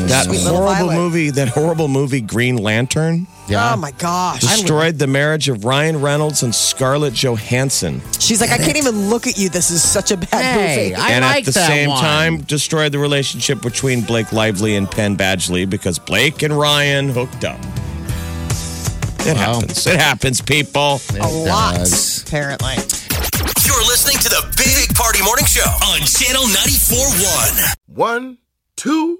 That 0.07 0.25
Sweet 0.25 0.43
little 0.43 0.57
horrible 0.59 0.87
violet. 0.87 0.95
movie, 0.95 1.29
that 1.31 1.47
horrible 1.49 1.87
movie, 1.87 2.21
Green 2.21 2.57
Lantern, 2.57 3.27
Yeah. 3.47 3.73
Oh 3.73 3.77
my 3.77 3.91
gosh. 3.91 4.39
destroyed 4.41 4.97
the 4.99 5.07
marriage 5.07 5.49
of 5.49 5.65
Ryan 5.65 5.99
Reynolds 6.01 6.43
and 6.43 6.53
Scarlett 6.53 7.13
Johansson. 7.13 8.01
She's 8.19 8.39
like, 8.41 8.51
I 8.51 8.57
can't 8.57 8.77
even 8.77 9.09
look 9.09 9.25
at 9.27 9.37
you. 9.37 9.49
This 9.49 9.71
is 9.71 9.81
such 9.83 10.11
a 10.11 10.17
bad 10.17 10.43
Hey, 10.43 10.89
movie. 10.89 10.95
I 10.95 11.09
and 11.11 11.25
like 11.25 11.39
at 11.39 11.45
the 11.45 11.51
that 11.51 11.67
same 11.67 11.89
one. 11.89 12.01
time, 12.01 12.37
destroyed 12.41 12.91
the 12.91 12.99
relationship 12.99 13.61
between 13.61 14.01
Blake 14.01 14.31
Lively 14.31 14.75
and 14.75 14.89
Penn 14.89 15.17
Badgley 15.17 15.67
because 15.69 15.97
Blake 15.99 16.43
and 16.43 16.57
Ryan 16.57 17.09
hooked 17.09 17.43
up. 17.43 17.59
It 19.27 19.35
Wow. 19.35 19.53
happens. 19.55 19.87
It 19.87 19.99
happens, 19.99 20.41
people. 20.41 21.01
a 21.11 21.15
It 21.17 21.23
lot, 21.47 21.75
does. 21.77 22.21
apparently. 22.27 22.75
You're 23.65 23.83
listening 23.87 24.17
to 24.19 24.29
the 24.29 24.43
Big 24.55 24.95
Party 24.95 25.23
Morning 25.23 25.45
Show 25.45 25.61
on 25.65 25.99
Channel 26.01 26.43
94.1. 26.47 27.73
One, 27.87 28.37
two, 28.75 29.19